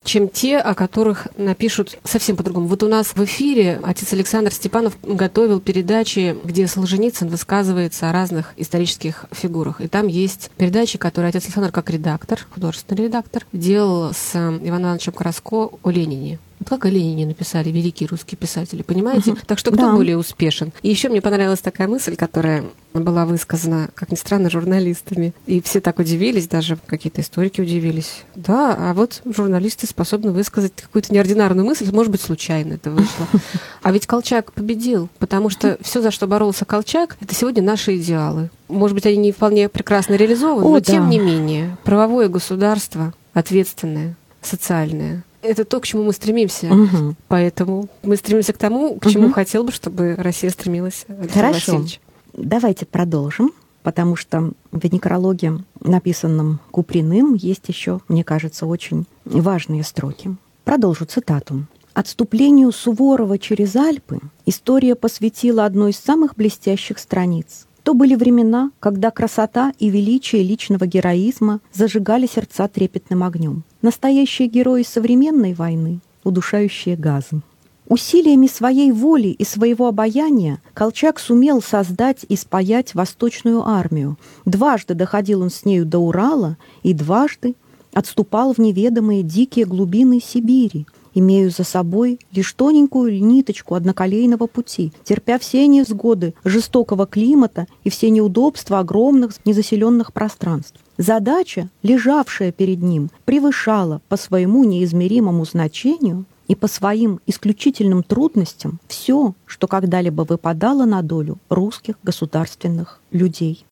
чем 0.04 0.28
те, 0.28 0.58
о 0.58 0.74
которых 0.74 1.28
напишут 1.36 1.98
совсем 2.04 2.36
по-другому. 2.36 2.66
Вот 2.66 2.82
у 2.82 2.88
нас 2.88 3.08
в 3.14 3.24
эфире 3.24 3.80
отец 3.82 4.12
Александр 4.12 4.52
Степанов 4.52 4.96
готовил 5.02 5.60
передачи, 5.60 6.36
где 6.44 6.66
Солженицын 6.66 7.28
высказывается 7.28 8.08
о 8.08 8.12
разных 8.12 8.54
исторических 8.56 9.26
фигурах. 9.32 9.80
И 9.80 9.88
там 9.88 10.06
есть 10.06 10.50
передачи, 10.56 10.98
которые 10.98 11.30
отец 11.30 11.44
Александр 11.44 11.72
как 11.72 11.90
редактор, 11.90 12.46
художественный 12.50 13.04
редактор, 13.04 13.44
делал 13.52 14.12
с 14.14 14.34
Иваном 14.34 14.88
Ивановичем 14.88 15.12
Краско 15.12 15.70
о 15.82 15.90
Ленине. 15.90 16.38
Вот 16.68 16.80
как 16.80 16.86
о 16.86 16.90
Ленине 16.90 17.24
написали 17.24 17.70
великие 17.70 18.08
русские 18.08 18.36
писатели, 18.36 18.82
понимаете? 18.82 19.32
Угу. 19.32 19.40
Так 19.46 19.58
что 19.58 19.70
кто 19.70 19.86
да. 19.86 19.92
более 19.94 20.18
успешен? 20.18 20.72
И 20.82 20.90
еще 20.90 21.08
мне 21.08 21.22
понравилась 21.22 21.60
такая 21.60 21.88
мысль, 21.88 22.14
которая 22.14 22.64
была 22.92 23.24
высказана, 23.24 23.88
как 23.94 24.10
ни 24.10 24.16
странно, 24.16 24.50
журналистами. 24.50 25.32
И 25.46 25.62
все 25.62 25.80
так 25.80 25.98
удивились, 25.98 26.46
даже 26.46 26.78
какие-то 26.86 27.22
историки 27.22 27.62
удивились. 27.62 28.22
Да, 28.34 28.76
а 28.78 28.92
вот 28.92 29.22
журналисты 29.24 29.86
способны 29.86 30.32
высказать 30.32 30.74
какую-то 30.76 31.12
неординарную 31.14 31.64
мысль, 31.64 31.90
может 31.90 32.12
быть, 32.12 32.20
случайно 32.20 32.74
это 32.74 32.90
вышло. 32.90 33.26
А 33.82 33.92
ведь 33.92 34.06
Колчак 34.06 34.52
победил, 34.52 35.08
потому 35.18 35.48
что 35.48 35.78
все, 35.80 36.02
за 36.02 36.10
что 36.10 36.26
боролся 36.26 36.66
Колчак, 36.66 37.16
это 37.20 37.34
сегодня 37.34 37.62
наши 37.62 37.96
идеалы. 37.96 38.50
Может 38.68 38.94
быть, 38.94 39.06
они 39.06 39.16
не 39.16 39.32
вполне 39.32 39.68
прекрасно 39.70 40.14
реализованы, 40.14 40.66
О, 40.66 40.70
но 40.70 40.80
да. 40.80 40.84
тем 40.84 41.08
не 41.08 41.18
менее, 41.18 41.78
правовое 41.84 42.28
государство 42.28 43.14
ответственное, 43.32 44.16
социальное, 44.42 45.24
это 45.42 45.64
то, 45.64 45.80
к 45.80 45.86
чему 45.86 46.04
мы 46.04 46.12
стремимся. 46.12 46.66
Угу. 46.72 47.16
Поэтому 47.28 47.88
мы 48.02 48.16
стремимся 48.16 48.52
к 48.52 48.58
тому, 48.58 48.98
к 48.98 49.08
чему 49.08 49.26
угу. 49.26 49.34
хотел 49.34 49.64
бы, 49.64 49.72
чтобы 49.72 50.14
Россия 50.16 50.50
стремилась. 50.50 51.04
Александр 51.08 51.32
Хорошо. 51.32 51.72
Васильевич. 51.72 52.00
Давайте 52.34 52.86
продолжим, 52.86 53.52
потому 53.82 54.16
что 54.16 54.52
в 54.70 54.92
некрологе, 54.92 55.58
написанном 55.80 56.60
Куприным, 56.70 57.34
есть 57.34 57.68
еще, 57.68 58.00
мне 58.08 58.24
кажется, 58.24 58.66
очень 58.66 59.06
важные 59.24 59.82
строки. 59.82 60.36
Продолжу 60.64 61.04
цитату. 61.06 61.66
Отступлению 61.94 62.70
Суворова 62.70 63.38
через 63.38 63.74
Альпы 63.74 64.20
история 64.46 64.94
посвятила 64.94 65.64
одной 65.64 65.90
из 65.90 65.96
самых 65.96 66.36
блестящих 66.36 66.98
страниц. 66.98 67.66
То 67.88 67.94
были 67.94 68.14
времена, 68.16 68.70
когда 68.80 69.10
красота 69.10 69.72
и 69.78 69.88
величие 69.88 70.42
личного 70.42 70.84
героизма 70.84 71.60
зажигали 71.72 72.26
сердца 72.26 72.68
трепетным 72.68 73.22
огнем. 73.22 73.62
Настоящие 73.80 74.46
герои 74.46 74.82
современной 74.82 75.54
войны, 75.54 76.00
удушающие 76.22 76.96
газом. 76.96 77.42
Усилиями 77.86 78.46
своей 78.46 78.92
воли 78.92 79.28
и 79.28 79.42
своего 79.42 79.88
обаяния 79.88 80.60
Колчак 80.74 81.18
сумел 81.18 81.62
создать 81.62 82.26
и 82.28 82.36
спаять 82.36 82.94
Восточную 82.94 83.66
армию. 83.66 84.18
Дважды 84.44 84.92
доходил 84.92 85.40
он 85.40 85.48
с 85.48 85.64
нею 85.64 85.86
до 85.86 85.98
Урала 85.98 86.58
и 86.82 86.92
дважды 86.92 87.54
отступал 87.94 88.52
в 88.52 88.58
неведомые 88.58 89.22
дикие 89.22 89.64
глубины 89.64 90.20
Сибири, 90.20 90.86
имею 91.18 91.50
за 91.50 91.64
собой 91.64 92.18
лишь 92.32 92.52
тоненькую 92.52 93.22
ниточку 93.22 93.74
одноколейного 93.74 94.46
пути, 94.46 94.92
терпя 95.04 95.38
все 95.38 95.66
невзгоды 95.66 96.34
жестокого 96.44 97.06
климата 97.06 97.66
и 97.84 97.90
все 97.90 98.10
неудобства 98.10 98.80
огромных 98.80 99.34
незаселенных 99.44 100.12
пространств. 100.12 100.80
Задача, 100.96 101.68
лежавшая 101.82 102.50
перед 102.50 102.82
ним, 102.82 103.10
превышала 103.24 104.02
по 104.08 104.16
своему 104.16 104.64
неизмеримому 104.64 105.44
значению 105.44 106.24
и 106.48 106.54
по 106.54 106.66
своим 106.66 107.20
исключительным 107.26 108.02
трудностям 108.02 108.80
все, 108.88 109.34
что 109.46 109.68
когда-либо 109.68 110.22
выпадало 110.22 110.86
на 110.86 111.02
долю 111.02 111.38
русских 111.48 111.96
государственных 112.02 113.00
людей. 113.12 113.64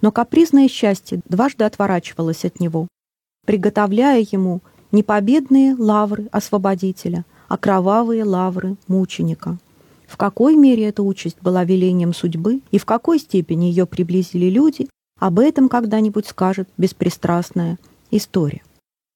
Но 0.00 0.10
капризное 0.10 0.68
счастье 0.68 1.20
дважды 1.28 1.64
отворачивалось 1.64 2.44
от 2.44 2.60
него, 2.60 2.88
приготовляя 3.44 4.26
ему 4.30 4.62
не 4.92 5.02
победные 5.02 5.74
лавры 5.74 6.28
освободителя, 6.32 7.24
а 7.48 7.56
кровавые 7.56 8.24
лавры 8.24 8.76
мученика. 8.86 9.58
В 10.06 10.16
какой 10.16 10.56
мере 10.56 10.86
эта 10.88 11.02
участь 11.02 11.36
была 11.42 11.64
велением 11.64 12.14
судьбы 12.14 12.60
и 12.70 12.78
в 12.78 12.86
какой 12.86 13.18
степени 13.18 13.66
ее 13.66 13.86
приблизили 13.86 14.46
люди, 14.46 14.88
об 15.18 15.38
этом 15.38 15.68
когда-нибудь 15.68 16.26
скажет 16.26 16.68
беспристрастная 16.78 17.78
история. 18.10 18.62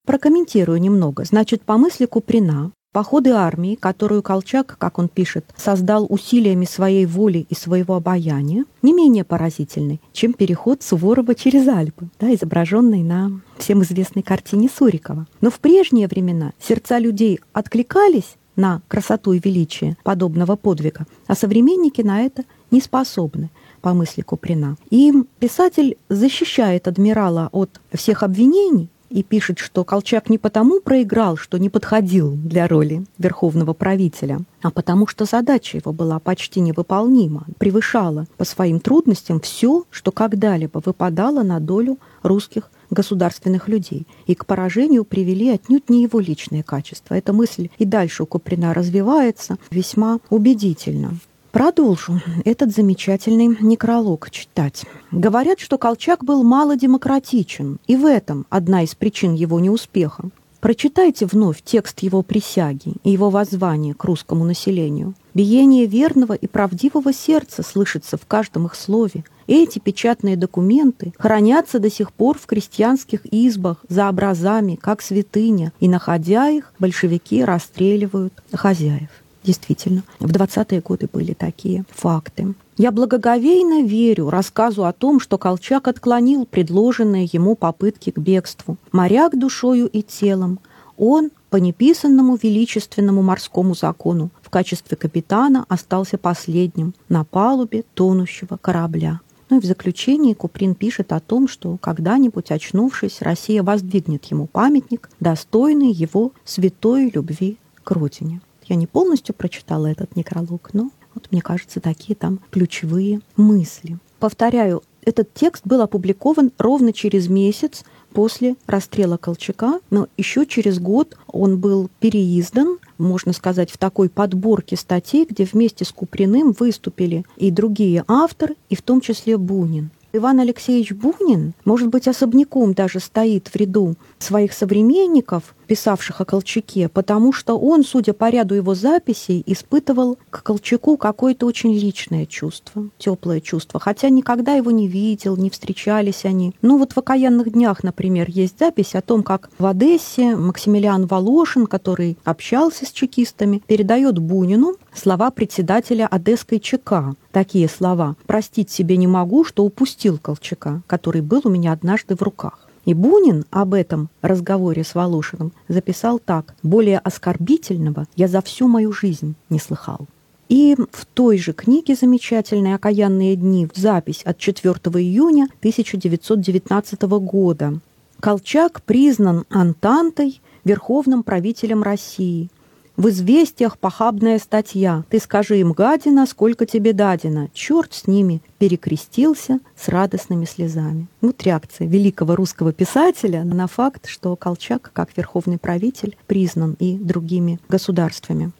Прокомментирую 0.05 0.79
немного. 0.79 1.23
Значит, 1.23 1.63
по 1.63 1.77
мысли 1.77 2.05
Куприна, 2.05 2.71
Походы 2.93 3.31
армии, 3.31 3.73
которую 3.73 4.21
Колчак, 4.21 4.77
как 4.77 4.99
он 4.99 5.09
пишет, 5.09 5.45
создал 5.57 6.05
усилиями 6.07 6.65
своей 6.65 7.07
воли 7.07 7.47
и 7.49 7.55
своего 7.55 7.95
обаяния, 7.95 8.65
не 8.83 8.93
менее 8.93 9.23
поразительны, 9.23 9.99
чем 10.11 10.33
переход 10.33 10.83
Суворова 10.83 11.33
через 11.33 11.67
Альпы, 11.67 12.09
да, 12.19 12.31
изображенный 12.35 13.01
на 13.01 13.41
всем 13.57 13.81
известной 13.81 14.21
картине 14.21 14.69
Сурикова. 14.69 15.25
Но 15.41 15.49
в 15.49 15.59
прежние 15.59 16.07
времена 16.07 16.53
сердца 16.59 16.99
людей 16.99 17.39
откликались 17.51 18.35
на 18.55 18.83
красоту 18.87 19.33
и 19.33 19.41
величие 19.43 19.97
подобного 20.03 20.55
подвига, 20.55 21.07
а 21.25 21.33
современники 21.33 22.01
на 22.01 22.21
это 22.21 22.43
не 22.69 22.79
способны 22.79 23.49
по 23.81 23.93
мысли 23.93 24.21
Куприна. 24.21 24.77
И 24.91 25.11
писатель 25.39 25.97
защищает 26.09 26.87
адмирала 26.87 27.49
от 27.51 27.81
всех 27.91 28.21
обвинений, 28.21 28.89
и 29.13 29.21
пишет, 29.21 29.59
что 29.59 29.83
Колчак 29.83 30.29
не 30.29 30.39
потому 30.39 30.81
проиграл, 30.81 31.37
что 31.37 31.59
не 31.59 31.69
подходил 31.69 32.31
для 32.31 32.67
роли 32.67 33.05
верховного 33.19 33.73
правителя, 33.73 34.39
а 34.63 34.71
потому 34.71 35.05
что 35.05 35.25
задача 35.25 35.77
его 35.77 35.93
была 35.93 36.17
почти 36.19 36.59
невыполнима, 36.61 37.45
превышала 37.59 38.25
по 38.37 38.43
своим 38.43 38.79
трудностям 38.79 39.39
все, 39.39 39.83
что 39.91 40.11
когда-либо 40.11 40.81
выпадало 40.83 41.43
на 41.43 41.59
долю 41.59 41.99
русских 42.23 42.71
государственных 42.89 43.67
людей. 43.67 44.07
И 44.25 44.33
к 44.33 44.47
поражению 44.47 45.05
привели 45.05 45.49
отнюдь 45.49 45.89
не 45.89 46.03
его 46.03 46.19
личные 46.19 46.63
качества. 46.63 47.13
Эта 47.13 47.33
мысль 47.33 47.69
и 47.77 47.85
дальше 47.85 48.23
у 48.23 48.25
Куприна 48.25 48.73
развивается 48.73 49.57
весьма 49.69 50.19
убедительно. 50.29 51.19
Продолжу 51.53 52.19
этот 52.45 52.73
замечательный 52.73 53.55
некролог 53.61 54.31
читать. 54.31 54.85
Говорят, 55.11 55.59
что 55.59 55.77
Колчак 55.77 56.25
был 56.25 56.43
мало 56.43 56.75
демократичен, 56.75 57.77
и 57.85 57.95
в 57.95 58.07
этом 58.07 58.47
одна 58.49 58.81
из 58.81 58.95
причин 58.95 59.35
его 59.35 59.59
неуспеха. 59.59 60.31
Прочитайте 60.61 61.27
вновь 61.27 61.61
текст 61.61 61.99
его 61.99 62.23
присяги 62.23 62.95
и 63.03 63.11
его 63.11 63.29
воззвания 63.29 63.93
к 63.93 64.03
русскому 64.03 64.45
населению. 64.45 65.13
Биение 65.35 65.85
верного 65.85 66.33
и 66.33 66.47
правдивого 66.47 67.13
сердца 67.13 67.61
слышится 67.61 68.17
в 68.17 68.25
каждом 68.25 68.65
их 68.65 68.73
слове. 68.73 69.23
Эти 69.45 69.77
печатные 69.77 70.37
документы 70.37 71.13
хранятся 71.19 71.77
до 71.77 71.91
сих 71.91 72.13
пор 72.13 72.39
в 72.39 72.47
крестьянских 72.47 73.31
избах 73.31 73.85
за 73.89 74.09
образами, 74.09 74.75
как 74.81 75.03
святыня, 75.03 75.71
и, 75.79 75.87
находя 75.87 76.49
их, 76.49 76.73
большевики 76.79 77.43
расстреливают 77.43 78.33
хозяев. 78.51 79.09
Действительно, 79.43 80.03
в 80.19 80.31
20-е 80.31 80.81
годы 80.81 81.09
были 81.11 81.33
такие 81.33 81.83
факты. 81.89 82.53
Я 82.77 82.91
благоговейно 82.91 83.83
верю 83.83 84.29
рассказу 84.29 84.85
о 84.85 84.93
том, 84.93 85.19
что 85.19 85.37
Колчак 85.37 85.87
отклонил 85.87 86.45
предложенные 86.45 87.29
ему 87.31 87.55
попытки 87.55 88.09
к 88.09 88.17
бегству. 88.17 88.77
Моряк 88.91 89.37
душою 89.37 89.87
и 89.87 90.01
телом, 90.01 90.59
Он 90.97 91.29
по 91.49 91.57
неписанному 91.57 92.37
величественному 92.41 93.21
морскому 93.21 93.75
закону 93.75 94.31
в 94.41 94.49
качестве 94.49 94.97
капитана 94.97 95.65
остался 95.67 96.17
последним 96.17 96.93
на 97.09 97.23
палубе 97.23 97.83
тонущего 97.93 98.57
корабля. 98.57 99.19
Ну 99.49 99.57
и 99.57 99.61
в 99.61 99.65
заключении 99.65 100.33
Куприн 100.33 100.73
пишет 100.73 101.11
о 101.11 101.19
том, 101.19 101.47
что 101.47 101.77
когда-нибудь, 101.77 102.49
очнувшись, 102.49 103.21
Россия 103.21 103.61
воздвигнет 103.61 104.25
ему 104.25 104.47
памятник, 104.47 105.11
достойный 105.19 105.91
его 105.91 106.31
святой 106.43 107.11
любви 107.13 107.57
к 107.83 107.91
родине. 107.91 108.41
Я 108.67 108.75
не 108.75 108.87
полностью 108.87 109.35
прочитала 109.35 109.87
этот 109.87 110.15
некролог, 110.15 110.69
но 110.73 110.91
вот 111.13 111.27
мне 111.31 111.41
кажется, 111.41 111.79
такие 111.79 112.15
там 112.15 112.39
ключевые 112.51 113.21
мысли. 113.35 113.97
Повторяю, 114.19 114.83
этот 115.05 115.33
текст 115.33 115.65
был 115.65 115.81
опубликован 115.81 116.51
ровно 116.57 116.93
через 116.93 117.27
месяц 117.27 117.83
после 118.13 118.55
расстрела 118.67 119.17
Колчака, 119.17 119.79
но 119.89 120.07
еще 120.17 120.45
через 120.45 120.79
год 120.79 121.17
он 121.27 121.59
был 121.59 121.89
переиздан, 121.99 122.77
можно 122.97 123.33
сказать, 123.33 123.69
в 123.69 123.77
такой 123.77 124.09
подборке 124.09 124.77
статей, 124.77 125.25
где 125.29 125.43
вместе 125.43 125.83
с 125.83 125.91
Куприным 125.91 126.55
выступили 126.57 127.25
и 127.35 127.51
другие 127.51 128.05
авторы, 128.07 128.55
и 128.69 128.75
в 128.75 128.81
том 128.81 129.01
числе 129.01 129.37
Бунин. 129.37 129.89
Иван 130.15 130.39
Алексеевич 130.39 130.91
Бунин, 130.91 131.53
может 131.65 131.87
быть, 131.87 132.07
особняком 132.07 132.73
даже 132.73 132.99
стоит 132.99 133.47
в 133.47 133.55
ряду 133.55 133.95
своих 134.19 134.53
современников, 134.53 135.55
писавших 135.73 136.21
о 136.21 136.25
Колчаке, 136.25 136.87
потому 136.87 137.33
что 137.33 137.57
он, 137.57 137.83
судя 137.83 138.13
по 138.13 138.29
ряду 138.29 138.53
его 138.53 138.75
записей, 138.75 139.41
испытывал 139.47 140.19
к 140.29 140.43
Колчаку 140.43 140.97
какое-то 140.97 141.47
очень 141.47 141.73
личное 141.73 142.27
чувство, 142.27 142.89
теплое 142.99 143.41
чувство, 143.41 143.79
хотя 143.79 144.09
никогда 144.09 144.53
его 144.53 144.69
не 144.69 144.87
видел, 144.87 145.35
не 145.35 145.49
встречались 145.49 146.25
они. 146.25 146.53
Ну 146.61 146.77
вот 146.77 146.93
в 146.93 146.99
«Окаянных 146.99 147.51
днях», 147.53 147.81
например, 147.81 148.29
есть 148.29 148.59
запись 148.59 148.93
о 148.93 149.01
том, 149.01 149.23
как 149.23 149.49
в 149.57 149.65
Одессе 149.65 150.35
Максимилиан 150.35 151.07
Волошин, 151.07 151.65
который 151.65 152.19
общался 152.23 152.85
с 152.85 152.91
чекистами, 152.91 153.63
передает 153.65 154.19
Бунину 154.19 154.75
слова 154.93 155.31
председателя 155.31 156.05
Одесской 156.05 156.59
ЧК. 156.59 157.15
Такие 157.31 157.67
слова 157.67 158.15
«Простить 158.27 158.69
себе 158.69 158.95
не 158.95 159.07
могу, 159.07 159.43
что 159.43 159.63
упустил 159.63 160.19
Колчака, 160.19 160.83
который 160.85 161.21
был 161.21 161.41
у 161.45 161.49
меня 161.49 161.71
однажды 161.71 162.15
в 162.15 162.21
руках». 162.21 162.59
И 162.85 162.93
Бунин 162.93 163.45
об 163.49 163.73
этом 163.73 164.09
разговоре 164.21 164.83
с 164.83 164.93
Волошиным 164.93 165.53
записал 165.67 166.19
так 166.19 166.53
«Более 166.63 166.99
оскорбительного 166.99 168.05
я 168.15 168.27
за 168.27 168.41
всю 168.41 168.67
мою 168.67 168.91
жизнь 168.91 169.35
не 169.49 169.59
слыхал». 169.59 170.07
И 170.49 170.75
в 170.91 171.05
той 171.05 171.37
же 171.37 171.53
книге 171.53 171.95
замечательной 171.95 172.75
«Окаянные 172.75 173.35
дни» 173.35 173.69
запись 173.73 174.21
от 174.23 174.37
4 174.37 174.73
июня 174.73 175.47
1919 175.59 177.01
года. 177.01 177.79
Колчак 178.19 178.81
признан 178.83 179.45
Антантой 179.49 180.41
верховным 180.63 181.23
правителем 181.23 181.83
России– 181.83 182.49
в 182.95 183.09
известиях 183.09 183.77
похабная 183.77 184.39
статья. 184.39 185.03
Ты 185.09 185.19
скажи 185.19 185.59
им, 185.59 185.73
гадина, 185.73 186.25
сколько 186.25 186.65
тебе 186.65 186.93
дадено. 186.93 187.49
Черт 187.53 187.93
с 187.93 188.07
ними. 188.07 188.41
Перекрестился 188.59 189.59
с 189.75 189.87
радостными 189.87 190.45
слезами. 190.45 191.07
Вот 191.21 191.41
реакция 191.43 191.87
великого 191.87 192.35
русского 192.35 192.71
писателя 192.71 193.43
на 193.43 193.67
факт, 193.67 194.07
что 194.07 194.35
Колчак, 194.35 194.91
как 194.93 195.17
верховный 195.17 195.57
правитель, 195.57 196.15
признан 196.27 196.75
и 196.79 196.97
другими 196.97 197.59
государствами 197.67 198.51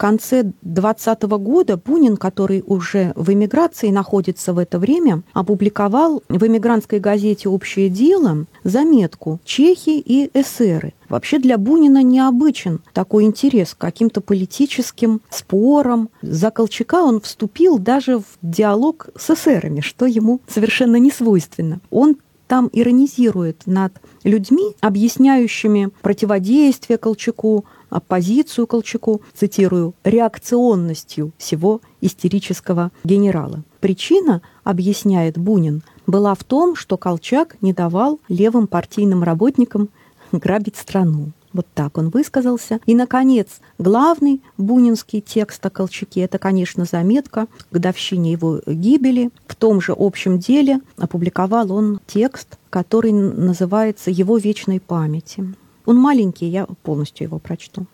конце 0.00 0.50
20 0.62 1.22
года 1.24 1.76
Бунин, 1.76 2.16
который 2.16 2.64
уже 2.66 3.12
в 3.16 3.30
эмиграции 3.30 3.90
находится 3.90 4.54
в 4.54 4.58
это 4.58 4.78
время, 4.78 5.22
опубликовал 5.34 6.22
в 6.30 6.46
эмигрантской 6.46 7.00
газете 7.00 7.50
«Общее 7.50 7.90
дело» 7.90 8.46
заметку 8.64 9.40
«Чехи 9.44 9.98
и 10.00 10.30
эсеры». 10.32 10.94
Вообще 11.10 11.38
для 11.38 11.58
Бунина 11.58 12.02
необычен 12.02 12.80
такой 12.94 13.24
интерес 13.24 13.74
к 13.74 13.78
каким-то 13.78 14.22
политическим 14.22 15.20
спорам. 15.28 16.08
За 16.22 16.50
Колчака 16.50 17.02
он 17.02 17.20
вступил 17.20 17.78
даже 17.78 18.20
в 18.20 18.24
диалог 18.40 19.10
с 19.18 19.28
эсерами, 19.28 19.80
что 19.80 20.06
ему 20.06 20.40
совершенно 20.48 20.96
не 20.96 21.10
свойственно. 21.10 21.80
Он 21.90 22.16
там 22.50 22.68
иронизирует 22.72 23.62
над 23.66 23.92
людьми, 24.24 24.74
объясняющими 24.80 25.90
противодействие 26.02 26.98
Колчаку, 26.98 27.64
оппозицию 27.90 28.66
Колчаку, 28.66 29.22
цитирую, 29.34 29.94
реакционностью 30.02 31.30
всего 31.38 31.80
истерического 32.00 32.90
генерала. 33.04 33.62
Причина, 33.78 34.42
объясняет 34.64 35.38
Бунин, 35.38 35.84
была 36.08 36.34
в 36.34 36.42
том, 36.42 36.74
что 36.74 36.96
Колчак 36.96 37.56
не 37.60 37.72
давал 37.72 38.18
левым 38.28 38.66
партийным 38.66 39.22
работникам 39.22 39.88
грабить 40.32 40.76
страну. 40.76 41.30
Вот 41.52 41.66
так 41.74 41.98
он 41.98 42.10
высказался. 42.10 42.80
И, 42.86 42.94
наконец, 42.94 43.60
главный 43.78 44.40
бунинский 44.56 45.20
текст 45.20 45.64
о 45.66 45.70
Колчаке– 45.70 46.20
это, 46.22 46.38
конечно, 46.38 46.84
заметка 46.84 47.46
к 47.46 47.72
годовщине 47.72 48.32
его 48.32 48.60
гибели. 48.66 49.30
В 49.46 49.56
том 49.56 49.80
же 49.80 49.94
общем 49.96 50.38
деле 50.38 50.80
опубликовал 50.96 51.72
он 51.72 52.00
текст, 52.06 52.58
который 52.70 53.12
называется 53.12 54.10
«Его 54.10 54.38
вечной 54.38 54.80
памяти». 54.80 55.54
Он 55.86 55.96
маленький, 55.96 56.46
я 56.46 56.66
полностью 56.82 57.26
его 57.26 57.38
прочту. 57.38 57.86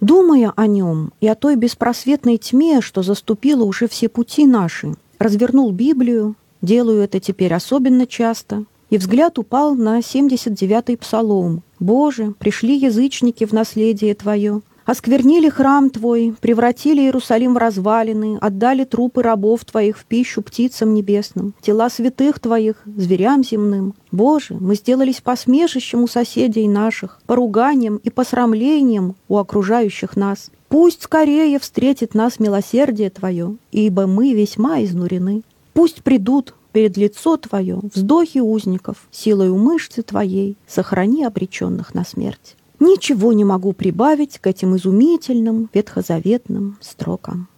Думая 0.00 0.52
о 0.56 0.66
нем 0.66 1.12
и 1.20 1.28
о 1.28 1.34
той 1.34 1.56
беспросветной 1.56 2.38
тьме, 2.38 2.80
что 2.80 3.02
заступила 3.02 3.64
уже 3.64 3.86
все 3.88 4.08
пути 4.08 4.46
наши, 4.46 4.94
развернул 5.18 5.70
Библию, 5.72 6.34
делаю 6.62 7.02
это 7.02 7.20
теперь 7.20 7.52
особенно 7.52 8.06
часто, 8.06 8.64
и 8.90 8.98
взгляд 8.98 9.38
упал 9.38 9.74
на 9.74 10.00
79-й 10.00 10.96
псалом. 10.96 11.62
«Боже, 11.78 12.34
пришли 12.38 12.76
язычники 12.76 13.44
в 13.44 13.52
наследие 13.52 14.14
Твое, 14.14 14.60
Осквернили 14.90 15.48
храм 15.48 15.88
Твой, 15.88 16.34
превратили 16.40 17.02
Иерусалим 17.02 17.54
в 17.54 17.58
развалины, 17.58 18.38
отдали 18.40 18.82
трупы 18.82 19.22
рабов 19.22 19.64
Твоих 19.64 19.96
в 19.96 20.04
пищу 20.04 20.42
птицам 20.42 20.94
небесным, 20.94 21.54
тела 21.62 21.88
святых 21.90 22.40
Твоих 22.40 22.82
зверям 22.84 23.44
земным. 23.44 23.94
Боже, 24.10 24.56
мы 24.58 24.74
сделались 24.74 25.20
посмешищем 25.20 26.02
у 26.02 26.08
соседей 26.08 26.66
наших, 26.66 27.20
поруганием 27.26 28.00
и 28.02 28.10
посрамлением 28.10 29.14
у 29.28 29.36
окружающих 29.36 30.16
нас. 30.16 30.50
Пусть 30.68 31.02
скорее 31.04 31.60
встретит 31.60 32.14
нас 32.14 32.40
милосердие 32.40 33.10
Твое, 33.10 33.58
ибо 33.70 34.08
мы 34.08 34.32
весьма 34.32 34.82
изнурены. 34.82 35.42
Пусть 35.72 36.02
придут 36.02 36.54
перед 36.72 36.96
лицо 36.96 37.36
Твое 37.36 37.80
вздохи 37.82 38.38
узников, 38.38 39.08
силою 39.10 39.56
мышцы 39.56 40.02
Твоей 40.02 40.56
сохрани 40.66 41.24
обреченных 41.24 41.94
на 41.94 42.04
смерть. 42.04 42.56
Ничего 42.78 43.32
не 43.32 43.44
могу 43.44 43.72
прибавить 43.72 44.38
к 44.38 44.46
этим 44.46 44.76
изумительным 44.76 45.68
ветхозаветным 45.72 46.78
строкам. 46.80 47.48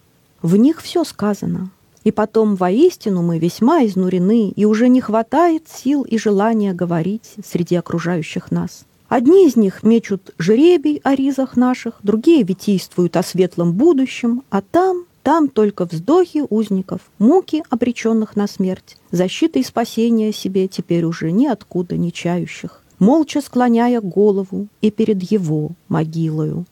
В 0.41 0.57
них 0.57 0.81
все 0.81 1.03
сказано. 1.03 1.71
И 2.03 2.11
потом 2.11 2.55
воистину 2.55 3.21
мы 3.21 3.39
весьма 3.39 3.85
изнурены, 3.85 4.49
и 4.49 4.65
уже 4.65 4.89
не 4.89 4.99
хватает 4.99 5.69
сил 5.69 6.03
и 6.03 6.17
желания 6.17 6.73
говорить 6.73 7.35
среди 7.45 7.75
окружающих 7.75 8.51
нас. 8.51 8.85
Одни 9.07 9.47
из 9.47 9.55
них 9.55 9.83
мечут 9.83 10.33
жребий 10.37 10.99
о 11.03 11.15
ризах 11.15 11.55
наших, 11.55 11.99
другие 12.03 12.43
витийствуют 12.43 13.15
о 13.15 13.23
светлом 13.23 13.73
будущем, 13.73 14.43
а 14.49 14.61
там, 14.61 15.05
там 15.23 15.49
только 15.49 15.85
вздохи 15.85 16.43
узников, 16.49 17.01
муки 17.17 17.63
обреченных 17.69 18.35
на 18.35 18.47
смерть, 18.47 18.97
защиты 19.11 19.61
и 19.61 19.63
спасения 19.63 20.31
себе 20.31 20.67
теперь 20.67 21.05
уже 21.05 21.31
ниоткуда 21.31 21.97
не 21.97 22.11
чающих 22.11 22.83
молча 23.03 23.41
склоняя 23.41 23.99
голову 24.01 24.67
и 24.81 24.89
перед 24.89 25.21
его 25.23 25.71
могилою. 25.89 26.65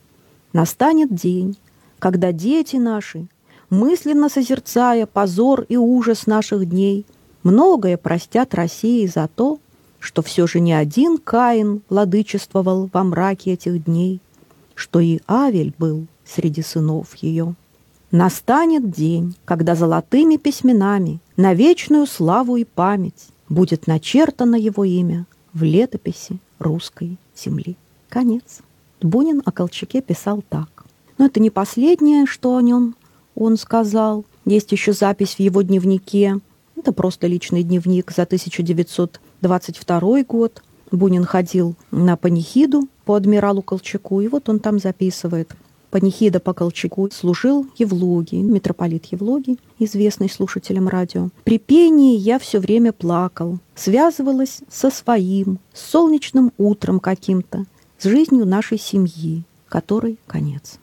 Настанет 0.54 1.14
день, 1.14 1.58
когда 2.00 2.32
дети 2.32 2.78
наши, 2.78 3.28
мысленно 3.70 4.30
созерцая 4.30 5.06
позор 5.06 5.66
и 5.68 5.76
ужас 5.76 6.28
наших 6.28 6.70
дней, 6.70 7.06
многое 7.44 7.98
простят 7.98 8.54
России 8.54 9.06
за 9.08 9.28
то, 9.28 9.60
что 10.00 10.22
все 10.22 10.48
же 10.48 10.60
не 10.60 10.74
один 10.74 11.18
Каин 11.18 11.82
владычествовал 11.90 12.90
во 12.92 13.04
мраке 13.04 13.54
этих 13.54 13.84
дней, 13.84 14.20
что 14.74 15.00
и 15.00 15.20
Авель 15.28 15.74
был 15.78 16.08
среди 16.26 16.62
сынов 16.62 17.16
ее. 17.18 17.56
Настанет 18.12 18.92
день, 18.92 19.36
когда 19.46 19.74
золотыми 19.74 20.36
письменами 20.36 21.22
на 21.38 21.54
вечную 21.54 22.06
славу 22.06 22.58
и 22.58 22.66
память 22.66 23.30
будет 23.48 23.88
начертано 23.88 24.58
его 24.58 24.84
имя 24.84 25.26
в 25.54 25.64
летописи 25.64 26.40
русской 26.60 27.18
земли. 27.38 27.78
Конец. 28.10 28.60
Бунин 29.02 29.42
о 29.46 29.54
Колчаке 29.54 30.02
писал 30.02 30.44
так. 30.50 30.84
Но 31.18 31.28
это 31.28 31.40
не 31.40 31.50
последнее, 31.50 32.26
что 32.26 32.58
о 32.58 32.62
нем 32.62 32.98
он 33.34 33.56
сказал. 33.56 34.26
Есть 34.44 34.74
еще 34.74 34.92
запись 34.92 35.36
в 35.36 35.40
его 35.40 35.62
дневнике. 35.62 36.42
Это 36.76 36.92
просто 36.92 37.28
личный 37.28 37.64
дневник 37.64 38.12
за 38.12 38.24
1922 38.24 40.24
год. 40.24 40.62
Бунин 40.92 41.24
ходил 41.24 41.76
на 41.92 42.18
панихиду 42.18 42.90
по 43.06 43.16
адмиралу 43.16 43.62
Колчаку, 43.62 44.20
и 44.20 44.28
вот 44.28 44.50
он 44.50 44.60
там 44.60 44.80
записывает– 44.80 45.56
панихида 45.92 46.40
по 46.40 46.54
Колчаку 46.54 47.10
служил 47.12 47.68
Евлогий, 47.78 48.42
митрополит 48.42 49.06
Евлогий, 49.12 49.60
известный 49.78 50.30
слушателям 50.30 50.88
радио. 50.88 51.30
При 51.44 51.60
пении 51.60 52.18
я 52.18 52.40
все 52.40 52.60
время 52.60 52.94
плакал, 52.94 53.60
связывалась 53.76 54.62
со 54.70 54.90
своим, 54.90 55.60
с 55.74 55.92
солнечным 55.92 56.52
утром 56.58 57.00
каким-то, 57.00 57.66
с 58.00 58.06
жизнью 58.06 58.48
нашей 58.48 58.80
семьи, 58.80 59.44
которой 59.68 60.18
конец. 60.26 60.80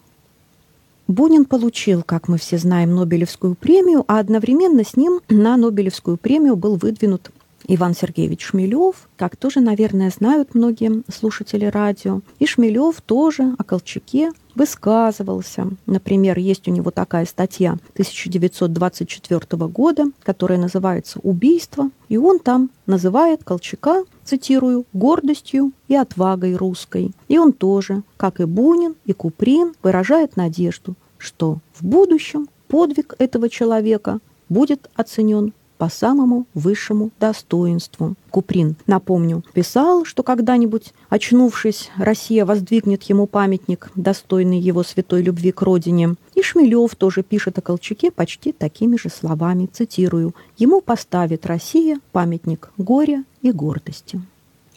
Бунин 1.08 1.46
получил, 1.46 2.02
как 2.02 2.28
мы 2.28 2.36
все 2.36 2.58
знаем, 2.58 2.94
Нобелевскую 2.94 3.54
премию, 3.54 4.04
а 4.08 4.18
одновременно 4.18 4.84
с 4.84 4.94
ним 4.94 5.20
на 5.30 5.56
Нобелевскую 5.56 6.18
премию 6.18 6.54
был 6.54 6.76
выдвинут 6.76 7.30
Иван 7.70 7.94
Сергеевич 7.94 8.46
Шмелев, 8.46 9.10
как 9.18 9.36
тоже, 9.36 9.60
наверное, 9.60 10.10
знают 10.10 10.54
многие 10.54 11.02
слушатели 11.12 11.66
радио. 11.66 12.22
И 12.38 12.46
Шмелев 12.46 13.02
тоже 13.02 13.54
о 13.58 13.62
Колчаке 13.62 14.32
высказывался. 14.54 15.68
Например, 15.84 16.38
есть 16.38 16.66
у 16.66 16.70
него 16.70 16.90
такая 16.90 17.26
статья 17.26 17.72
1924 17.92 19.66
года, 19.66 20.06
которая 20.22 20.58
называется 20.58 21.20
«Убийство», 21.22 21.90
и 22.08 22.16
он 22.16 22.38
там 22.38 22.70
называет 22.86 23.44
Колчака, 23.44 24.04
цитирую, 24.24 24.86
«гордостью 24.94 25.72
и 25.88 25.94
отвагой 25.94 26.56
русской». 26.56 27.12
И 27.28 27.36
он 27.36 27.52
тоже, 27.52 28.02
как 28.16 28.40
и 28.40 28.46
Бунин 28.46 28.94
и 29.04 29.12
Куприн, 29.12 29.74
выражает 29.82 30.36
надежду, 30.36 30.94
что 31.18 31.58
в 31.74 31.84
будущем 31.84 32.48
подвиг 32.66 33.14
этого 33.18 33.50
человека 33.50 34.20
будет 34.48 34.88
оценен 34.94 35.52
по 35.78 35.88
самому 35.88 36.46
высшему 36.54 37.10
достоинству. 37.18 38.16
Куприн, 38.30 38.76
напомню, 38.86 39.42
писал, 39.54 40.04
что 40.04 40.22
когда-нибудь, 40.22 40.92
очнувшись, 41.08 41.90
Россия 41.96 42.44
воздвигнет 42.44 43.04
ему 43.04 43.26
памятник, 43.26 43.90
достойный 43.94 44.58
его 44.58 44.82
святой 44.82 45.22
любви 45.22 45.52
к 45.52 45.62
родине. 45.62 46.16
И 46.34 46.42
Шмелев 46.42 46.94
тоже 46.96 47.22
пишет 47.22 47.58
о 47.58 47.62
Колчаке 47.62 48.10
почти 48.10 48.52
такими 48.52 48.96
же 48.96 49.08
словами, 49.08 49.68
цитирую, 49.72 50.34
«Ему 50.58 50.80
поставит 50.80 51.46
Россия 51.46 52.00
памятник 52.12 52.70
горя 52.76 53.24
и 53.40 53.52
гордости». 53.52 54.20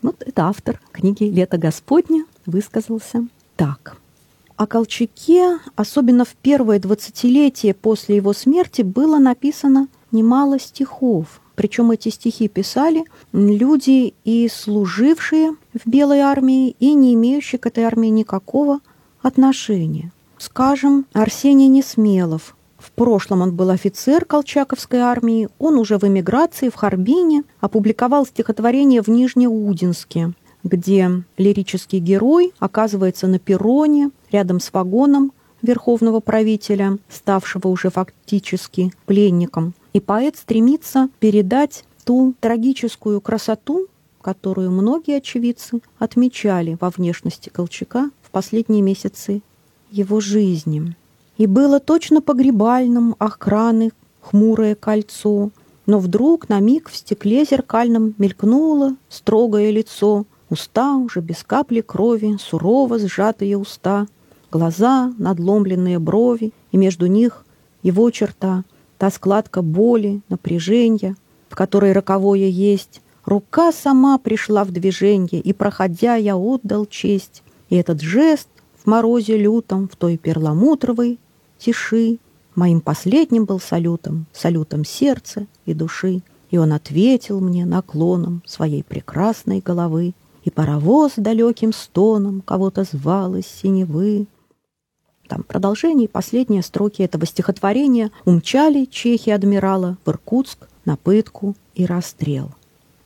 Вот 0.01 0.23
это 0.25 0.45
автор 0.45 0.79
книги 0.91 1.23
«Лето 1.23 1.57
Господня» 1.57 2.25
высказался 2.45 3.27
так. 3.55 3.97
О 4.55 4.67
Колчаке, 4.67 5.57
особенно 5.75 6.23
в 6.23 6.35
первое 6.35 6.79
двадцатилетие 6.79 7.73
после 7.73 8.17
его 8.17 8.33
смерти, 8.33 8.83
было 8.83 9.17
написано– 9.17 9.87
немало 10.11 10.59
стихов. 10.59 11.41
Причем 11.55 11.91
эти 11.91 12.09
стихи 12.09 12.47
писали 12.47 13.05
люди 13.33 14.13
и 14.23 14.49
служившие 14.49 15.55
в 15.73 15.89
Белой 15.89 16.19
армии, 16.19 16.75
и 16.79 16.93
не 16.93 17.13
имеющие 17.13 17.59
к 17.59 17.67
этой 17.67 17.83
армии 17.83 18.07
никакого 18.07 18.79
отношения. 19.21 20.11
Скажем, 20.37 21.05
Арсений 21.13 21.67
Несмелов. 21.67 22.55
В 22.79 22.91
прошлом 22.91 23.41
он 23.41 23.55
был 23.55 23.69
офицер 23.69 24.25
Колчаковской 24.25 24.99
армии, 24.99 25.49
он 25.59 25.77
уже 25.77 25.99
в 25.99 26.03
эмиграции 26.03 26.69
в 26.69 26.75
Харбине 26.75 27.43
опубликовал 27.59 28.25
стихотворение 28.25 29.03
в 29.03 29.07
Нижнеудинске, 29.07 30.33
где 30.63 31.23
лирический 31.37 31.99
герой 31.99 32.53
оказывается 32.57 33.27
на 33.27 33.37
перроне 33.37 34.09
рядом 34.31 34.59
с 34.59 34.73
вагоном 34.73 35.31
верховного 35.61 36.21
правителя, 36.21 36.97
ставшего 37.07 37.67
уже 37.67 37.91
фактически 37.91 38.91
пленником. 39.05 39.75
И 39.93 39.99
поэт 39.99 40.37
стремится 40.37 41.09
передать 41.19 41.83
ту 42.05 42.33
трагическую 42.39 43.21
красоту, 43.21 43.87
которую 44.21 44.71
многие 44.71 45.17
очевидцы 45.17 45.81
отмечали 45.99 46.77
во 46.79 46.89
внешности 46.89 47.49
Колчака 47.49 48.09
в 48.21 48.31
последние 48.31 48.81
месяцы 48.81 49.41
его 49.89 50.19
жизни. 50.21 50.95
И 51.37 51.47
было 51.47 51.79
точно 51.79 52.21
погребальным 52.21 53.15
охраны 53.19 53.91
хмурое 54.21 54.75
кольцо, 54.75 55.49
но 55.87 55.99
вдруг 55.99 56.47
на 56.49 56.59
миг 56.59 56.89
в 56.89 56.95
стекле 56.95 57.43
зеркальном 57.43 58.13
мелькнуло 58.17 58.95
строгое 59.09 59.71
лицо, 59.71 60.25
уста 60.49 60.95
уже 60.95 61.19
без 61.21 61.43
капли 61.43 61.81
крови, 61.81 62.37
сурово 62.39 62.99
сжатые 62.99 63.57
уста, 63.57 64.07
глаза, 64.51 65.11
надломленные 65.17 65.97
брови, 65.97 66.53
и 66.71 66.77
между 66.77 67.07
них 67.07 67.43
его 67.81 68.09
черта— 68.11 68.63
та 69.01 69.09
складка 69.09 69.63
боли, 69.63 70.21
напряжения, 70.29 71.15
в 71.49 71.55
которой 71.55 71.91
роковое 71.91 72.49
есть. 72.49 73.01
Рука 73.25 73.71
сама 73.71 74.19
пришла 74.19 74.63
в 74.63 74.69
движение, 74.69 75.41
и, 75.41 75.53
проходя, 75.53 76.17
я 76.17 76.37
отдал 76.37 76.85
честь. 76.85 77.41
И 77.69 77.77
этот 77.77 77.99
жест 78.01 78.47
в 78.77 78.85
морозе 78.87 79.37
лютом, 79.37 79.89
в 79.91 79.95
той 79.95 80.17
перламутровой 80.17 81.17
тиши, 81.57 82.19
моим 82.53 82.79
последним 82.79 83.45
был 83.45 83.59
салютом, 83.59 84.27
салютом 84.33 84.85
сердца 84.85 85.47
и 85.65 85.73
души. 85.73 86.21
И 86.51 86.59
он 86.59 86.71
ответил 86.71 87.39
мне 87.39 87.65
наклоном 87.65 88.43
своей 88.45 88.83
прекрасной 88.83 89.61
головы, 89.61 90.13
и 90.43 90.51
паровоз 90.51 91.13
далеким 91.17 91.73
стоном 91.73 92.41
кого-то 92.41 92.83
звал 92.83 93.33
из 93.33 93.47
синевы. 93.47 94.27
Там 95.31 95.43
продолжение 95.43 96.09
последние 96.09 96.61
строки 96.61 97.03
этого 97.03 97.25
стихотворения 97.25 98.11
умчали 98.25 98.83
чехи 98.83 99.29
адмирала 99.29 99.95
в 100.03 100.09
Иркутск 100.09 100.67
на 100.83 100.97
пытку 100.97 101.55
и 101.73 101.85
расстрел. 101.85 102.49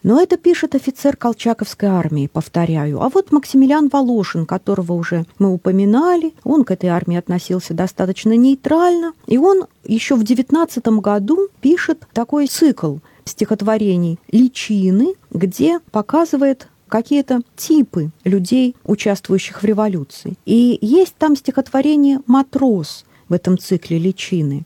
Но 0.02 0.20
это 0.20 0.36
пишет 0.38 0.74
офицер 0.74 1.18
Колчаковской 1.18 1.88
армии, 1.88 2.26
повторяю. 2.26 3.04
А 3.04 3.10
вот 3.10 3.32
Максимилиан 3.32 3.90
Волошин, 3.90 4.48
которого 4.48 4.94
уже 4.94 5.28
мы 5.38 5.54
упоминали, 5.54 6.34
он 6.44 6.64
к 6.64 6.72
этой 6.72 6.90
армии 6.90 7.16
относился 7.16 7.76
достаточно 7.76 8.36
нейтрально, 8.36 9.14
и 9.28 9.38
он 9.38 9.68
еще 9.84 10.16
в 10.16 10.24
девятнадцатом 10.24 11.02
году 11.02 11.50
пишет 11.62 12.08
такой 12.12 12.48
цикл 12.48 12.96
стихотворений 13.24 14.18
«Личины», 14.32 15.14
где 15.30 15.80
показывает 15.92 16.70
какие-то 16.96 17.42
типы 17.58 18.12
людей, 18.24 18.74
участвующих 18.86 19.62
в 19.62 19.66
революции. 19.66 20.36
И 20.46 20.80
есть 20.82 21.14
там 21.18 21.36
стихотворение 21.36 22.22
«Матрос» 22.26 23.04
в 23.28 23.34
этом 23.34 23.58
цикле 23.58 24.00
«Личины». 24.00 24.64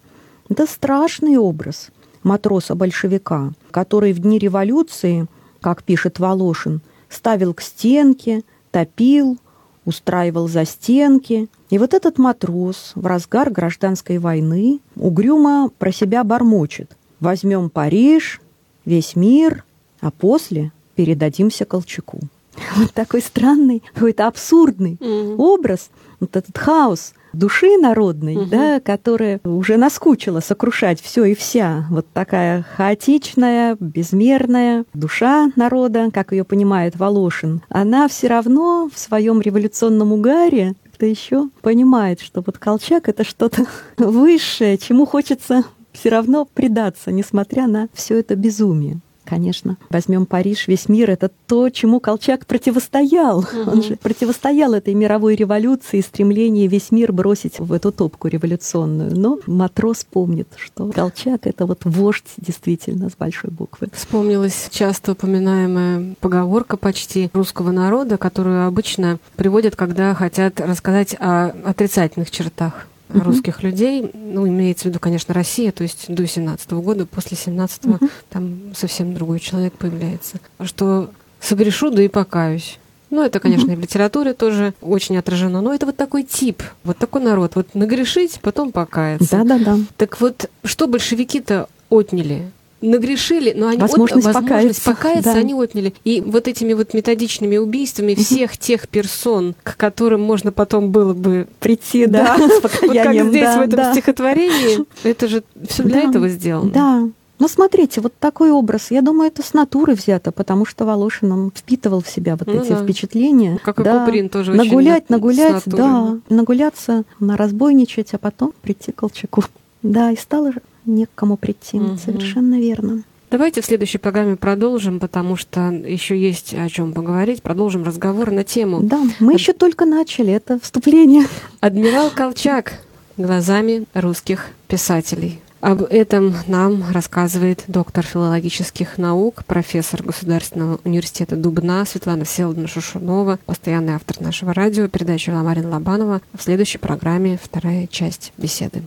Это 0.47 0.67
страшный 0.67 1.37
образ 1.37 1.89
матроса-большевика, 2.21 3.53
который 3.71 4.13
в 4.13 4.19
дни 4.19 4.37
революции, 4.37 5.25
как 5.59 5.81
пишет 5.81 6.19
Волошин, 6.19 6.81
ставил 7.09 7.55
к 7.55 7.61
стенке, 7.61 8.43
топил, 8.69 9.39
устраивал 9.83 10.47
за 10.47 10.65
стенки. 10.65 11.49
И 11.71 11.79
вот 11.79 11.95
этот 11.95 12.19
матрос 12.19 12.91
в 12.93 13.07
разгар 13.07 13.49
гражданской 13.49 14.19
войны 14.19 14.81
угрюмо 14.95 15.71
про 15.79 15.91
себя 15.91 16.23
бормочет. 16.23 16.95
«Возьмем 17.19 17.71
Париж, 17.71 18.39
весь 18.85 19.15
мир, 19.15 19.63
а 19.99 20.11
после 20.11 20.71
передадимся 20.99 21.63
Колчаку. 21.63 22.19
Вот 22.75 22.91
такой 22.91 23.21
странный, 23.21 23.81
какой-то 23.93 24.27
абсурдный 24.27 24.97
mm-hmm. 24.99 25.35
образ, 25.37 25.91
вот 26.19 26.35
этот 26.35 26.57
хаос 26.57 27.13
души 27.31 27.77
народной, 27.77 28.35
mm-hmm. 28.35 28.49
да, 28.49 28.79
которая 28.81 29.39
уже 29.45 29.77
наскучила 29.77 30.41
сокрушать 30.41 30.99
все 30.99 31.23
и 31.23 31.35
вся. 31.35 31.85
Вот 31.89 32.05
такая 32.11 32.65
хаотичная, 32.75 33.77
безмерная 33.79 34.83
душа 34.93 35.53
народа, 35.55 36.09
как 36.13 36.33
ее 36.33 36.43
понимает 36.43 36.97
Волошин, 36.97 37.61
она 37.69 38.09
все 38.09 38.27
равно 38.27 38.89
в 38.93 38.99
своем 38.99 39.39
революционном 39.39 40.11
угаре 40.11 40.75
как-то 40.83 41.05
еще 41.05 41.47
понимает, 41.61 42.19
что 42.19 42.43
вот 42.45 42.57
Колчак 42.57 43.07
это 43.07 43.23
что-то 43.23 43.67
высшее, 43.97 44.77
чему 44.77 45.05
хочется 45.05 45.63
все 45.93 46.09
равно 46.09 46.43
предаться, 46.43 47.09
несмотря 47.13 47.67
на 47.67 47.87
все 47.93 48.19
это 48.19 48.35
безумие 48.35 48.99
конечно. 49.29 49.77
Возьмем 49.89 50.25
Париж, 50.25 50.67
весь 50.67 50.89
мир— 50.89 51.09
это 51.11 51.29
то, 51.47 51.69
чему 51.69 51.99
Колчак 51.99 52.45
противостоял. 52.45 53.39
Угу. 53.39 53.71
Он 53.71 53.83
же 53.83 53.95
противостоял 53.95 54.73
этой 54.73 54.93
мировой 54.93 55.35
революции, 55.35 56.01
стремлении 56.01 56.67
весь 56.67 56.91
мир 56.91 57.13
бросить 57.13 57.59
в 57.59 57.71
эту 57.71 57.91
топку 57.91 58.27
революционную. 58.27 59.15
Но 59.15 59.39
матрос 59.45 60.05
помнит, 60.09 60.47
что 60.57 60.91
Колчак— 60.91 61.41
это 61.47 61.65
вот 61.65 61.81
вождь 61.85 62.25
действительно 62.37 63.09
с 63.09 63.15
большой 63.15 63.51
буквы. 63.51 63.87
Вспомнилась 63.93 64.69
часто 64.71 65.11
упоминаемая 65.11 66.15
поговорка 66.19 66.77
почти 66.77 67.29
русского 67.33 67.71
народа, 67.71 68.17
которую 68.17 68.65
обычно 68.65 69.19
приводят, 69.35 69.75
когда 69.75 70.13
хотят 70.15 70.59
рассказать 70.59 71.15
о 71.19 71.53
отрицательных 71.65 72.31
чертах 72.31 72.87
uh-huh. 73.09 73.23
русских 73.23 73.63
людей. 73.63 74.09
Ну, 74.13 74.47
имеется 74.47 74.83
в 74.83 74.85
виду, 74.87 74.99
конечно, 74.99 75.33
Россия, 75.33 75.71
то 75.71 75.83
есть 75.83 76.05
до 76.07 76.25
17 76.25 76.71
года, 76.71 77.05
после 77.05 77.37
17 77.37 77.83
uh-huh. 77.83 78.09
там 78.29 78.59
совсем 78.75 79.13
другой 79.13 79.39
человек 79.39 79.73
появляется. 79.73 80.37
Что 80.63 81.09
согрешу, 81.39 81.89
да 81.89 82.03
и 82.03 82.07
покаюсь. 82.07 82.79
Ну, 83.09 83.23
это, 83.23 83.39
конечно, 83.39 83.69
uh-huh. 83.69 83.73
и 83.73 83.77
в 83.77 83.79
литературе 83.79 84.33
тоже 84.33 84.73
очень 84.81 85.17
отражено. 85.17 85.61
Но 85.61 85.73
это 85.73 85.87
вот 85.87 85.97
такой 85.97 86.23
тип, 86.23 86.61
вот 86.83 86.97
такой 86.97 87.21
народ. 87.21 87.55
Вот 87.55 87.73
нагрешить, 87.73 88.39
потом 88.41 88.71
покаяться. 88.71 89.37
Да-да-да. 89.37 89.77
Так 89.97 90.21
вот, 90.21 90.49
что 90.63 90.87
большевики-то 90.87 91.67
отняли? 91.89 92.51
Нагрешили, 92.81 93.53
но 93.55 93.67
они 93.67 93.77
возможность, 93.77 94.27
от, 94.27 94.33
возможность 94.33 94.83
покаяться, 94.83 94.91
покаяться 94.91 95.33
да. 95.33 95.39
они 95.39 95.53
отняли. 95.53 95.93
И 96.03 96.21
вот 96.21 96.47
этими 96.47 96.73
вот 96.73 96.93
методичными 96.93 97.57
убийствами 97.57 98.15
всех 98.15 98.57
тех 98.57 98.87
персон, 98.87 99.55
к 99.63 99.75
которым 99.77 100.21
можно 100.21 100.51
потом 100.51 100.91
было 100.91 101.13
бы 101.13 101.47
прийти, 101.59 102.05
да, 102.05 102.37
да 102.37 102.47
с 102.57 102.61
покаянием. 102.61 102.95
Вот 102.95 103.03
как 103.05 103.29
здесь 103.29 103.43
да, 103.43 103.57
в 103.57 103.61
этом 103.61 103.77
да. 103.77 103.93
стихотворении, 103.93 104.85
это 105.03 105.27
же 105.27 105.43
все 105.67 105.83
для 105.83 106.01
да, 106.03 106.09
этого 106.09 106.29
сделано. 106.29 106.71
Да, 106.71 107.09
Ну, 107.39 107.47
смотрите, 107.47 108.01
вот 108.01 108.13
такой 108.19 108.51
образ, 108.51 108.91
я 108.91 109.01
думаю, 109.01 109.29
это 109.29 109.43
с 109.43 109.53
натуры 109.53 109.93
взято, 109.93 110.31
потому 110.31 110.65
что 110.65 110.85
Волошин 110.85 111.31
он 111.31 111.51
впитывал 111.55 112.01
в 112.01 112.09
себя 112.09 112.35
вот 112.35 112.47
Ну 112.47 112.61
эти 112.61 112.69
да. 112.69 112.83
впечатления. 112.83 113.59
Как 113.63 113.79
и 113.79 113.83
да. 113.83 114.05
Куприн 114.05 114.29
тоже 114.29 114.51
очень 114.53 114.63
Нагулять, 114.63 115.09
на- 115.09 115.17
нагулять, 115.17 115.63
да, 115.65 116.17
нагуляться, 116.29 117.03
наразбойничать, 117.19 118.13
а 118.13 118.17
потом 118.17 118.53
прийти 118.61 118.91
к 118.91 118.95
Колчаку. 118.95 119.43
Да, 119.81 120.11
и 120.11 120.17
стало 120.17 120.51
же 120.51 120.61
не 120.95 121.05
к 121.05 121.09
кому 121.15 121.37
прийти, 121.37 121.79
Мгм. 121.79 121.97
совершенно 121.97 122.59
верно. 122.59 123.03
Давайте 123.31 123.61
в 123.61 123.65
следующей 123.65 123.99
программе 123.99 124.35
продолжим, 124.35 124.99
потому 124.99 125.35
что 125.35 125.69
еще 125.69 126.19
есть 126.19 126.53
о 126.55 126.67
чем 126.67 126.93
поговорить. 126.93 127.43
Продолжим 127.43 127.83
разговор 127.83 128.31
на 128.31 128.43
тему 128.43 128.79
Да, 128.81 128.99
мы 129.19 129.33
еще 129.33 129.53
только 129.53 129.85
начали 129.85 130.33
это 130.33 130.59
вступление. 130.59 131.25
«Адмирал 131.59 132.09
Колчак. 132.09 132.79
Глазами 133.17 133.85
русских 133.93 134.47
писателей». 134.67 135.39
Об 135.61 135.83
этом 135.83 136.33
нам 136.47 136.85
рассказывает 136.91 137.65
доктор 137.67 138.05
филологических 138.05 138.97
наук, 138.97 139.43
профессор 139.45 140.01
Государственного 140.01 140.79
университета 140.85 141.35
Дубна 141.35 141.83
Светлана 141.85 142.23
Всеволодовна 142.23 142.69
Шушунова, 142.69 143.39
постоянный 143.45 143.93
автор 143.95 144.21
нашего 144.21 144.53
радио, 144.53 144.87
передачи 144.87 145.29
Ламарина 145.29 145.69
Лобанова. 145.71 146.21
В 146.33 146.41
следующей 146.41 146.77
программе 146.77 147.37
вторая 147.43 147.87
часть 147.87 148.31
беседы. 148.37 148.83